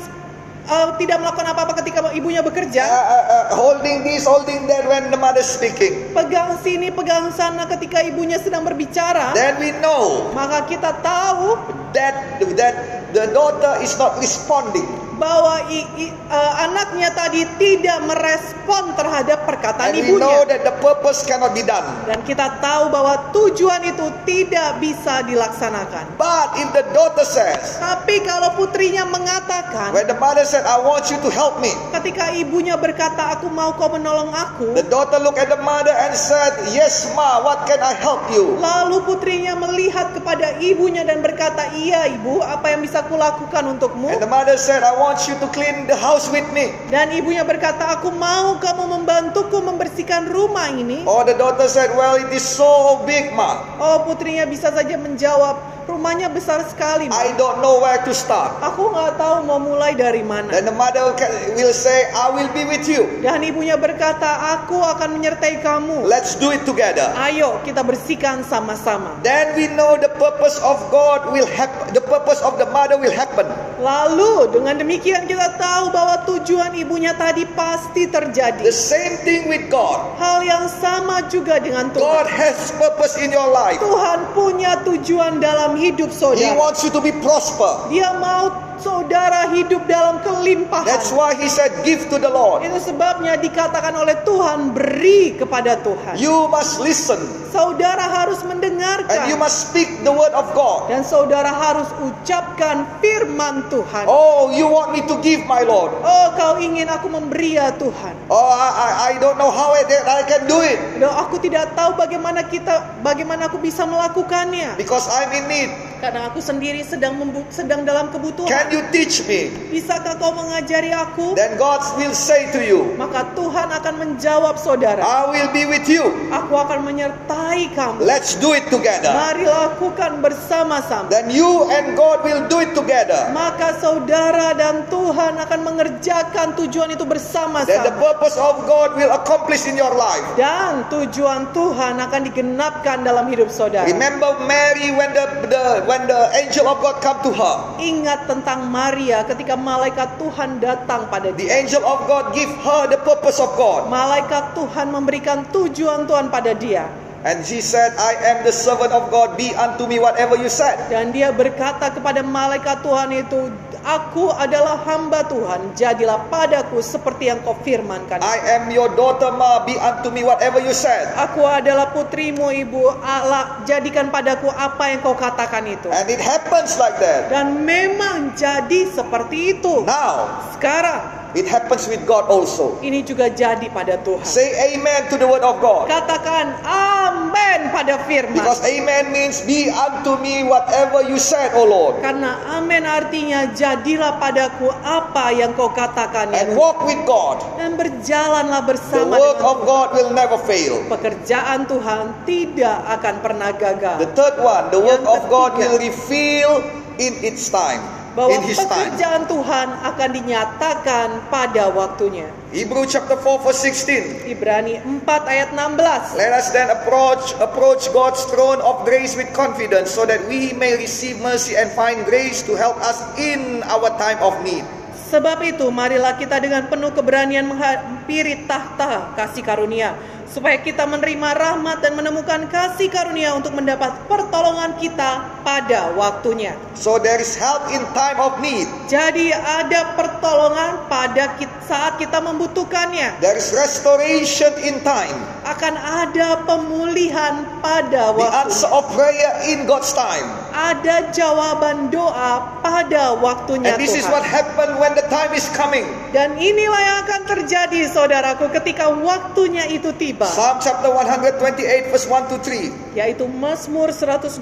[0.67, 5.09] eh, tidak melakukan apa-apa ketika ibunya Uh, bekerja, uh, uh, holding this, holding that when
[5.09, 6.13] the mother speaking.
[6.13, 11.57] pegang sini, pegang sana ketika ibunya sedang berbicara, then we know maka kita tahu
[11.97, 12.75] that that
[13.17, 19.91] the daughter is not responding bahwa i- i- eh, anaknya tadi tidak merespon terhadap perkataan
[19.91, 20.49] and we know ibunya.
[20.49, 26.15] that the purpose cannot be done Dan kita tahu bahwa tujuan itu tidak bisa dilaksanakan.
[26.15, 31.09] but if the daughter says Tapi kalau putrinya mengatakan, when the mother said i want
[31.09, 35.41] you to help me ketika ibunya berkata, "Aku mau kau menolong aku," the daughter looked
[35.41, 40.13] at the mother and said yes ma what can i help you lalu putrinya melihat
[40.13, 44.83] kepada ibunya dan berkata, "Iya, ibu, apa yang bisa kulakukan untukmu?" and the mother said
[44.83, 48.99] i want you to clean the house with me Dan ibunya berkata, "Aku mau kamu
[48.99, 54.03] membantuku membersihkan rumah ini." or the daughter said well it is so big ma Oh,
[54.03, 57.17] putrinya bisa saja menjawab, "Rumahnya besar sekali." Ma.
[57.23, 60.51] i don't know where to start Aku nggak tahu mau mulai dari mana.
[60.51, 61.15] then the mother
[61.55, 64.27] will say i will be with you Dan ibunya berkata,
[64.61, 66.05] "Aku akan menyertai kamu.
[66.05, 71.31] let's do it together Ayo kita bersihkan sama-sama." then we know the purpose of God
[71.31, 71.95] will happen.
[71.95, 73.47] The purpose of the mother will happen.
[73.79, 78.63] Lalu dengan demikian kita tahu bahwa tujuan ibunya tadi pasti The terjadi.
[78.73, 80.17] same thing with God.
[80.19, 82.27] Hal yang sama juga dengan God Tuhan.
[82.33, 83.79] has purpose in your life.
[83.79, 87.93] Tuhan punya tujuan dalam hidup He wants you to be prosper.
[87.93, 90.87] Dia mau saudara hidup dalam kelimpahan.
[90.87, 92.65] That's why he said, Give to the Lord.
[92.65, 96.17] Itu sebabnya dikatakan oleh Tuhan beri kepada Tuhan.
[96.21, 97.19] You must listen
[97.57, 100.93] Saudara harus and you mendengarkan must speak the word of God.
[100.93, 104.05] dan saudara harus ucapkan firman Tuhan.
[104.05, 105.95] Oh, you want me to give, my Lord?
[106.05, 108.15] Oh, kau ingin aku memberi ya Tuhan.
[108.29, 111.73] Oh, I, I, I don't know how I, I can do it Loh, aku tidak
[111.79, 115.71] tahu bagaimana kita bagaimana aku bisa melakukannya because I'm in need.
[116.01, 117.17] karena aku sendiri sedang
[117.49, 118.49] sedang dalam kebutuhan.
[118.49, 119.51] Can you teach me?
[119.71, 121.37] Bisakah kau mengajari aku?
[121.37, 125.85] Then God will say to you, Maka Tuhan akan menjawab saudara, I will be with
[125.87, 126.09] you.
[126.33, 128.01] aku akan menyertai kamu.
[128.03, 129.13] Let's do it together.
[129.13, 131.11] Mari lakukan bersama-sama.
[131.11, 133.29] Then you and God will do it together.
[133.33, 137.99] Maka saudara dan Tuhan akan mengerjakan tujuan itu Then the bersama-sama.
[138.01, 140.25] purpose of God will accomplish in your life.
[140.35, 143.85] Dan tujuan Tuhan akan digenapkan dalam hidup saudara.
[143.85, 147.57] Remember Mary when the, the when the angel of God come to her.
[147.77, 151.61] Ingat tentang Maria ketika malaikat Tuhan datang pada The dia.
[151.61, 153.93] angel of God give her the purpose of God.
[153.93, 157.06] Malaikat Tuhan memberikan tujuan Tuhan pada dia.
[157.27, 159.35] And she said, I am the servant of God.
[159.35, 160.79] Be unto me whatever you said.
[160.87, 163.51] Dan dia berkata kepada malaikat Tuhan itu,
[163.87, 168.19] Aku adalah hamba Tuhan, jadilah padaku seperti yang kau firmankan.
[168.19, 169.63] I am your daughter, Ma.
[169.63, 171.11] Be unto me whatever you said.
[171.15, 175.87] Aku adalah putrimu ibu Allah, jadikan padaku apa yang kau katakan itu.
[175.95, 177.31] And it happens like that.
[177.31, 179.87] Dan memang jadi seperti itu.
[179.87, 182.81] Now, Sekarang it happens with God also.
[182.81, 184.25] ini juga jadi pada Tuhan.
[184.25, 185.87] Say amen to the word of God.
[185.87, 188.33] Katakan amin pada firman.
[188.33, 192.01] Because amen means be unto me whatever you said, O Lord.
[192.01, 197.45] Karena amin artinya jadilah padaku apa yang kau katakan ya And walk with God.
[197.61, 200.81] Dan berjalanlah The bersama work dengan of God will never fail.
[200.89, 204.01] pekerjaan Tuhan tidak akan pernah gagal.
[204.01, 206.65] The third one, the work of God will reveal
[206.97, 208.06] in its time.
[208.17, 208.73] Bahwa In his time.
[208.73, 212.33] pekerjaan Tuhan akan dinyatakan pada waktunya.
[212.49, 214.25] Hebrew chapter 4 verse 16.
[214.25, 216.17] Ibrani 4 ayat 16.
[216.17, 220.81] Let us then approach approach God's throne of grace with confidence so that we may
[220.81, 224.65] receive mercy and find grace to help us in our time of need.
[225.13, 229.95] Sebab itu marilah kita dengan penuh keberanian menghampiri tahta kasih karunia
[230.31, 236.55] supaya kita menerima rahmat dan menemukan kasih karunia untuk mendapat pertolongan kita pada waktunya.
[236.75, 238.67] So there is help in time of need.
[238.91, 243.19] Jadi ada pertolongan pada saat kita membutuhkannya.
[243.19, 245.17] There is restoration in time.
[245.47, 248.41] Akan ada pemulihan pada The waktu.
[248.49, 250.27] answer of prayer in God's time.
[250.57, 254.15] Ada jawaban doa pada waktunya And this is Tuhan.
[254.15, 255.85] what happened when the time is coming.
[256.11, 260.16] Dan inilah yang akan terjadi saudaraku ketika waktunya itu tiba.
[260.17, 262.97] Psalm chapter 128 verse 1 to 3.
[262.97, 264.41] Yaitu Mazmur 126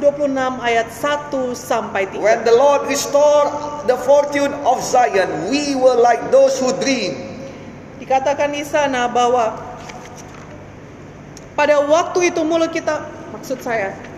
[0.63, 2.23] ayat 1 sampai 3.
[2.23, 3.51] When the Lord restore
[3.91, 7.19] the fortune of Zion, we were like those who dream.
[7.99, 9.59] Dikatakan di sana bahwa
[11.59, 14.14] pada waktu itu mulut kita maksud saya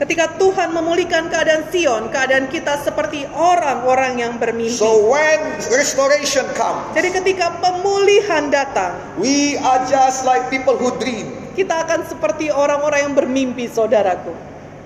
[0.00, 4.72] ketika Tuhan memulihkan keadaan Sion, keadaan kita seperti orang-orang yang bermimpi.
[4.72, 11.28] So when restoration comes, Jadi ketika pemulihan datang, we are just like people who dream.
[11.52, 14.32] kita akan seperti orang-orang yang bermimpi, saudaraku.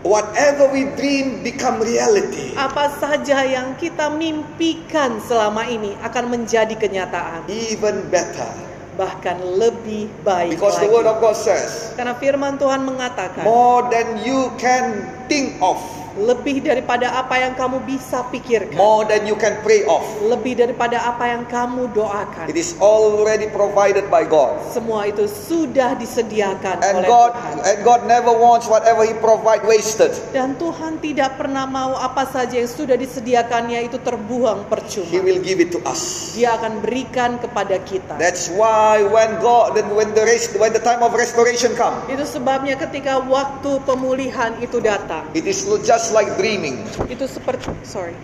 [0.04, 2.52] Whatever we dream become reality.
[2.60, 8.73] Apa saja yang kita mimpikan selama ini akan menjadi kenyataan, Even better.
[8.94, 10.94] Bahkan lebih baik Because the lagi.
[10.94, 15.78] word of God says, Karena firman Tuhan mengatakan, more than you can think of,
[16.14, 20.02] lebih daripada apa yang kamu bisa pikirkan, more than you can pray of.
[20.22, 22.46] lebih daripada apa yang kamu doakan.
[22.46, 24.62] It is already provided by God.
[24.70, 27.54] Semua itu sudah disediakan And oleh God Tuhan.
[27.66, 30.14] and God never wants whatever He provide wasted.
[30.30, 35.10] Dan Tuhan tidak pernah mau apa saja yang sudah disediakannya itu terbuang He percuma.
[35.18, 36.34] will give it to us.
[36.34, 38.16] Dia akan berikan kepada kita.
[38.16, 42.22] That's why when God then when the rest, when the time of restoration come, Itu
[42.22, 46.84] sebabnya ketika waktu pemulihan itu datang, it is just like dreaming.
[47.08, 48.16] itu seperti sorry.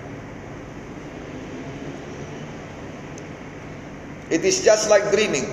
[4.31, 5.51] It is just like dreaming.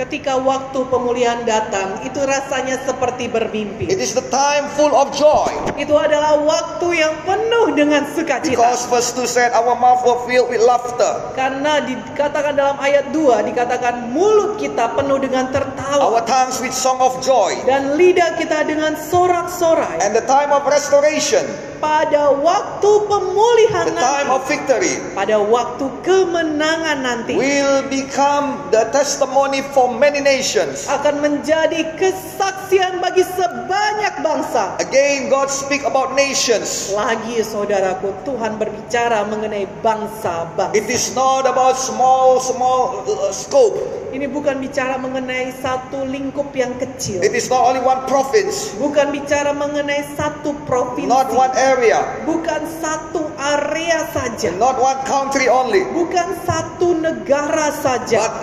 [0.00, 3.84] Ketika waktu pemulihan datang, itu rasanya seperti bermimpi.
[3.84, 5.52] It is the time full of joy.
[5.76, 8.48] Itu adalah waktu yang penuh dengan sukacita.
[8.48, 11.36] Because verse 2 said our mouth were filled with laughter.
[11.36, 16.96] Karena dikatakan dalam ayat 2 dikatakan mulut kita penuh dengan tertawa Our tongues with song
[17.04, 17.52] of joy.
[17.68, 20.00] dan lidah kita dengan sorak-sorai.
[20.00, 21.44] And the time of restoration
[21.80, 28.86] pada waktu pemulihan the time nanti, of victory, pada waktu kemenangan nanti, will become the
[28.92, 30.86] testimony for many nations.
[30.86, 34.76] akan menjadi kesaksian bagi sebanyak bangsa.
[34.78, 36.92] Again, God speak about nations.
[36.92, 40.76] Lagi saudaraku, Tuhan berbicara mengenai bangsa-bangsa.
[40.76, 43.99] It is not about small, small uh, scope.
[44.10, 47.22] Ini bukan bicara mengenai satu lingkup yang kecil.
[47.22, 51.06] It is not only one province, Bukan bicara mengenai satu provinsi.
[51.06, 54.50] not one area, Bukan satu area saja.
[54.58, 58.18] not one country only, Bukan satu negara saja.
[58.18, 58.34] but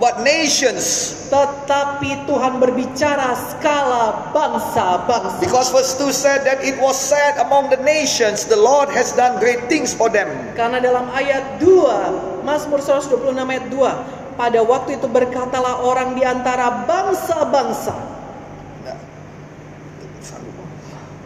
[0.00, 1.12] but nations.
[1.28, 5.38] Tetapi Tuhan berbicara skala bangsa-bangsa.
[5.44, 9.36] Because verse 2 said that it was said among the nations, the Lord has done
[9.38, 10.26] great things for them.
[10.56, 16.88] Karena dalam ayat 2, Mazmur 126 ayat 2, pada waktu itu berkatalah orang di antara
[16.88, 17.92] bangsa-bangsa,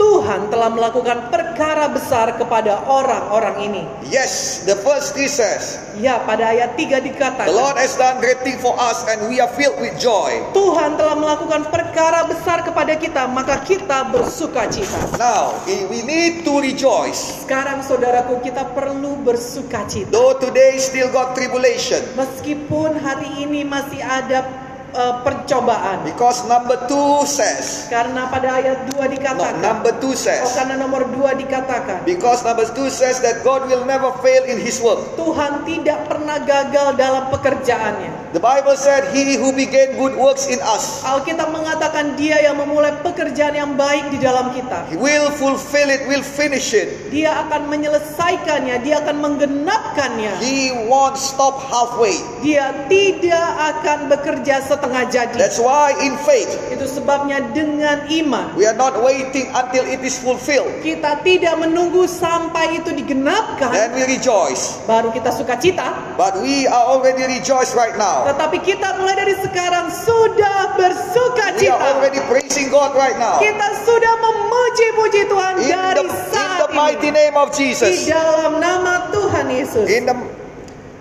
[0.04, 3.82] Tuhan telah melakukan perkara besar kepada orang-orang ini.
[4.04, 8.44] Yes, the verse 3 says, Ya, pada ayat 3 The dikatakan, Lord has done great
[8.44, 10.44] things for us and we are filled with joy.
[10.52, 15.16] Tuhan telah melakukan perkara besar kepada kita, maka kita bersuka cita.
[15.16, 17.40] Now, we need to rejoice.
[17.40, 20.12] Sekarang saudaraku kita perlu bersuka cita.
[20.12, 22.04] Though today still got tribulation.
[22.12, 24.63] Meskipun hari ini masih ada
[24.94, 26.06] eh, percobaan.
[26.06, 30.78] Because number 2 says, Karena pada ayat 2 no, dikatakan, number 2 oh says, karena
[30.78, 35.02] nomor 2 dikatakan, because number 2 says that God will never fail in his work.
[35.18, 38.32] Tuhan tidak pernah gagal dalam pekerjaannya.
[38.34, 42.94] The Bible said, He who began good works in us, Alkitab mengatakan dia yang memulai
[43.02, 44.90] pekerjaan yang baik di dalam kita.
[44.90, 47.10] He will fulfill it, will finish it.
[47.14, 50.42] Dia akan menyelesaikannya, dia akan menggenapkannya.
[50.42, 52.18] He won't stop halfway.
[52.42, 55.36] Dia tidak akan bekerja setengah jadi.
[55.36, 60.16] That's why in faith, Itu sebabnya dengan iman we are not waiting until it is
[60.16, 60.68] fulfilled.
[60.80, 64.76] kita tidak menunggu sampai itu digenapkan Then we rejoice.
[64.84, 66.14] baru kita suka cita.
[66.14, 68.28] But we are already rejoiced right now.
[68.28, 73.38] Tetapi kita mulai dari sekarang sudah bersuka We are already praising God right now.
[73.38, 77.30] Kita sudah memuji-puji Tuhan In dari the, in saat the mighty ini.
[77.30, 78.04] name of Di Jesus.
[78.10, 79.86] dalam nama Tuhan Yesus.
[79.86, 80.16] In the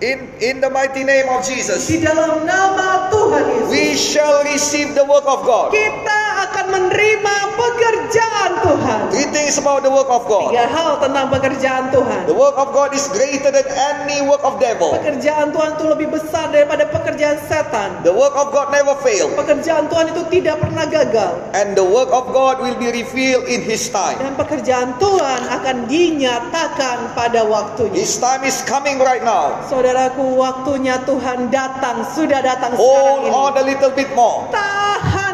[0.04, 1.88] in in the mighty name of Jesus.
[1.88, 3.68] Di dalam nama Tuhan Yesus.
[3.72, 5.72] We shall receive the work of God.
[5.72, 9.00] Kita akan menerima pekerjaan Tuhan.
[9.14, 10.50] Three things about the work of God.
[10.50, 12.26] Tiga hal tentang pekerjaan Tuhan.
[12.26, 14.94] The work of God is greater than any work of devil.
[14.98, 18.02] Pekerjaan Tuhan itu lebih besar daripada pekerjaan setan.
[18.02, 19.30] The work of God never fail.
[19.34, 21.32] Pekerjaan Tuhan itu tidak pernah gagal.
[21.54, 24.18] And the work of God will be revealed in His time.
[24.18, 28.02] Dan pekerjaan Tuhan akan dinyatakan pada waktunya.
[28.02, 29.60] His time is coming right now.
[29.68, 33.30] Saudaraku, waktunya Tuhan datang, sudah datang sekarang Hold ini.
[33.30, 34.50] on a little bit more.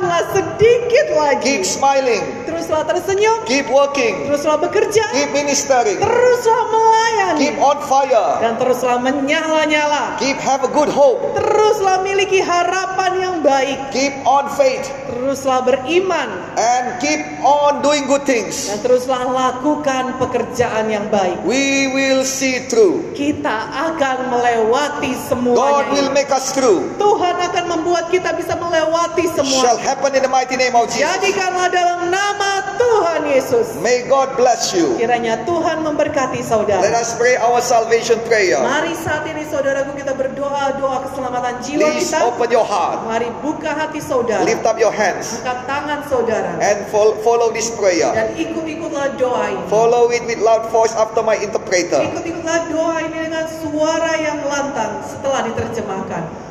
[0.00, 1.60] Tahanlah sedikit lagi.
[1.60, 2.24] Keep smiling.
[2.48, 4.24] Teruslah tersenyum, Keep working.
[4.24, 6.00] teruslah bekerja, Keep ministering.
[6.00, 8.40] teruslah melayani, Keep on fire.
[8.40, 10.16] dan teruslah menyala-nyala.
[10.16, 11.20] Keep have a good hope.
[11.36, 13.92] Teruslah miliki harapan yang baik.
[13.92, 14.88] Keep on faith.
[15.12, 16.48] Teruslah beriman.
[16.56, 18.72] And keep on doing good things.
[18.72, 21.44] Dan teruslah lakukan pekerjaan yang baik.
[21.44, 23.12] We will see through.
[23.12, 25.92] Kita akan melewati God semuanya.
[25.92, 26.16] will ini.
[26.16, 26.88] make us through.
[26.96, 29.89] Tuhan akan membuat kita bisa melewati Shall semua.
[29.90, 31.02] Happen in the mighty name of Jesus.
[31.02, 33.74] Jadikanlah dalam nama Tuhan Yesus.
[33.82, 34.94] May God bless you.
[34.94, 36.82] Kiranya Tuhan memberkati Let saudara.
[36.94, 38.62] us pray our salvation prayer.
[38.62, 42.22] Mari saat ini saudaraku kita berdoa doa keselamatan jiwa Please kita.
[42.22, 43.02] open your heart.
[43.02, 44.46] Mari buka hati saudara.
[44.46, 46.50] Lift up your hands Angkat tangan saudara.
[46.62, 48.14] and fol- follow this prayer.
[48.14, 49.62] Dan ikut-ikutlah doa ini.
[49.66, 51.98] Follow it with loud voice after my interpreter.
[51.98, 56.49] Ikut-ikutlah doa ini dengan suara yang lantang setelah diterjemahkan.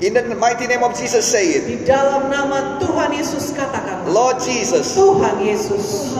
[0.00, 1.68] In the mighty name of Jesus, say it.
[1.68, 4.08] Di dalam nama Tuhan Yesus katakan.
[4.08, 6.16] Lord Jesus, Tuhan Yesus,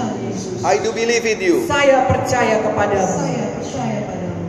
[0.60, 1.64] I do believe in you.
[1.64, 3.08] saya percaya kepadamu.
[3.08, 4.44] Saya percaya padamu.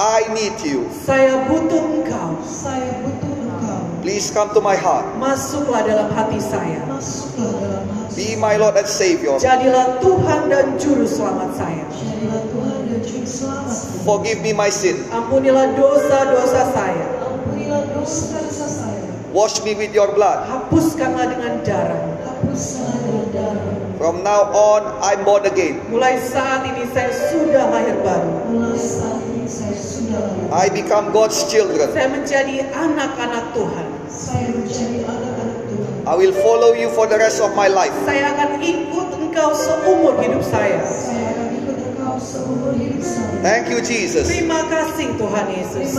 [0.00, 0.88] I need you.
[1.04, 2.40] Saya butuh engkau.
[2.40, 3.80] Saya butuh engkau.
[4.00, 5.04] Please come to my heart.
[5.20, 6.80] Masuklah dalam hati saya.
[6.88, 8.16] Masuklah dalam hati.
[8.16, 9.36] Be my Lord and Savior.
[9.36, 11.84] Jadilah Tuhan dan Juru Selamat saya.
[11.92, 13.76] Jadilah Tuhan dan Juru Selamat.
[14.08, 15.04] Forgive me my sin.
[15.12, 17.23] Ampunilah dosa-dosa saya.
[18.04, 19.08] Dosa-dosa saya.
[19.32, 20.44] Wash me with your blood.
[20.44, 22.04] Hapuskanlah dengan darah.
[22.20, 23.72] Hapuslah dengan darah.
[23.96, 25.80] From now on, I'm born again.
[25.88, 28.28] Mulai saat ini saya sudah lahir baru.
[28.52, 30.52] Mulai saat ini saya sudah lahir.
[30.52, 31.88] I become God's children.
[31.96, 33.86] Saya menjadi anak-anak Tuhan.
[34.12, 35.92] Saya menjadi anak-anak Tuhan.
[36.04, 37.96] I will follow you for the rest of my life.
[38.04, 40.84] Saya akan ikut engkau seumur hidup saya.
[40.84, 41.43] Saya
[43.44, 44.26] Thank you, Jesus.
[44.32, 45.92] Terima kasih Tuhan Yesus.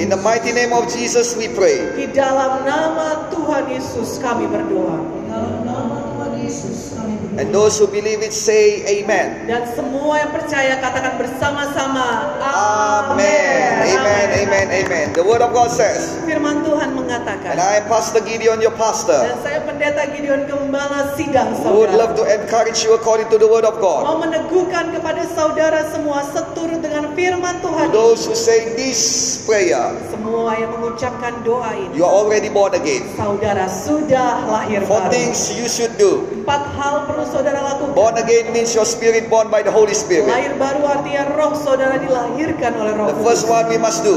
[0.00, 1.92] In the mighty name of Jesus, we pray.
[1.94, 4.96] Di dalam nama Tuhan Yesus kami berdoa.
[6.48, 7.38] Berdoa.
[7.38, 9.46] And those who believe it say amen.
[9.46, 12.34] Dan semua yang percaya katakan bersama-sama.
[12.42, 13.94] Amen.
[13.94, 14.26] Amen.
[14.42, 14.66] Amen.
[14.74, 15.06] Amen.
[15.14, 17.54] The word of God says, Firman Tuhan mengatakan.
[17.54, 19.14] and I am Pastor Gideon, your pastor.
[19.22, 22.26] Dan saya pendeta Gideon Gembala Sidang who would love saudara.
[22.26, 24.02] to encourage you according to the word of God.
[24.02, 27.94] Mau meneguhkan kepada saudara semua seturut dengan firman Tuhan.
[27.94, 28.98] Those who say this
[29.46, 31.94] prayer, Semua yang mengucapkan doa ini.
[31.94, 33.06] you are already born again.
[33.14, 35.12] Saudara sudah lahir Four baru.
[35.14, 36.26] things you should do.
[36.38, 37.92] Empat hal perlu saudara lakukan.
[37.92, 40.30] Born again means your spirit born by the Holy Spirit.
[40.30, 43.56] Lahir baru artinya roh saudara dilahirkan oleh roh The first kudus.
[43.58, 44.16] one we must do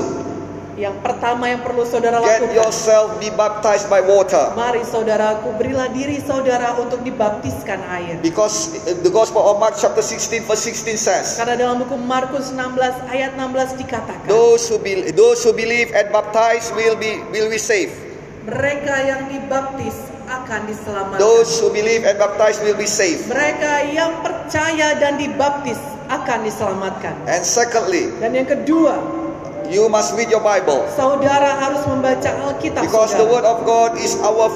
[0.71, 2.57] Yang pertama yang perlu saudara get lakukan.
[2.57, 4.49] yourself be baptized by water.
[4.53, 8.17] Mari saudaraku berilah diri saudara untuk dibaptiskan air.
[8.19, 13.13] Because the Gospel of Mark chapter 16 verse 16 says, Karena dalam buku Markus 16
[13.13, 17.61] ayat 16 dikatakan, those who, be, those who believe and baptize will be, will be
[17.61, 17.93] saved.
[18.41, 19.93] mereka yang dibaptis
[20.31, 21.19] akan diselamatkan.
[21.19, 23.27] Those who believe and baptize will be saved.
[23.27, 27.15] Mereka yang percaya dan dibaptis akan diselamatkan.
[27.27, 29.20] And secondly, Dan yang kedua,
[29.71, 30.83] you must read your Bible.
[30.93, 33.31] saudara harus membaca Alkitab Because the saudara.
[33.31, 34.51] word of God is our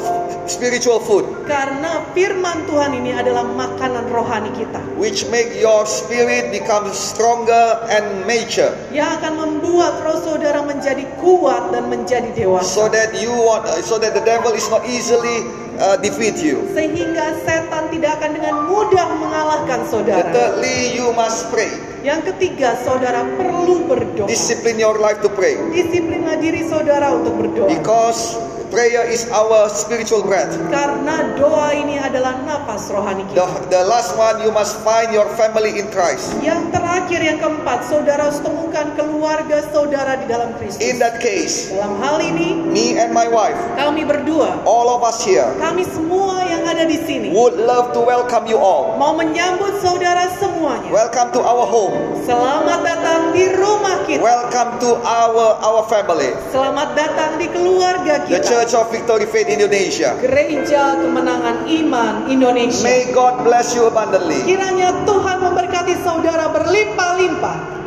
[0.46, 6.86] spiritual food, Karena firman Tuhan ini adalah makanan rohani kita which make your spirit become
[6.92, 12.68] stronger and mature, yang akan membuat roh saudara menjadi kuat dan menjadi dewasa.
[12.68, 15.48] so that you want, so that the devil is not easily
[15.80, 16.60] uh, defeat you.
[16.76, 20.28] Sehingga setan tidak akan dengan mudah mengalahkan The saudara.
[20.30, 21.72] thirdly, you must pray.
[22.06, 24.30] Yang ketiga, saudara perlu berdoa.
[24.30, 27.66] Discipline your life to pray, Disiplinlah diri saudara untuk berdoa.
[27.66, 28.38] because
[28.70, 30.52] prayer is our spiritual breath.
[30.70, 33.70] Karena doa ini adalah napas rohani The, kita.
[33.70, 36.34] the last one, you must find your family in Christ.
[36.42, 40.82] Yang terakhir, yang keempat, saudara harus temukan keluarga saudara di dalam Kristus.
[40.82, 45.22] In that case, Dalam hal ini, me and my wife, kami berdua, all of us
[45.22, 48.96] here, kami semua yang ada di sini, would love to welcome you all.
[48.98, 50.90] mau menyambut saudara semuanya.
[50.90, 51.94] Welcome to our home.
[52.26, 54.22] Selamat datang di rumah kita.
[54.22, 58.55] Welcome to our our family, Selamat datang di keluarga the kita.
[58.56, 60.16] Church of Victory Faith Indonesia.
[60.16, 62.88] Gereja Kemenangan Iman Indonesia.
[62.88, 64.40] May God bless you abundantly.
[64.48, 67.76] Kiranya Tuhan memberkati saudara berlimpah-limpah.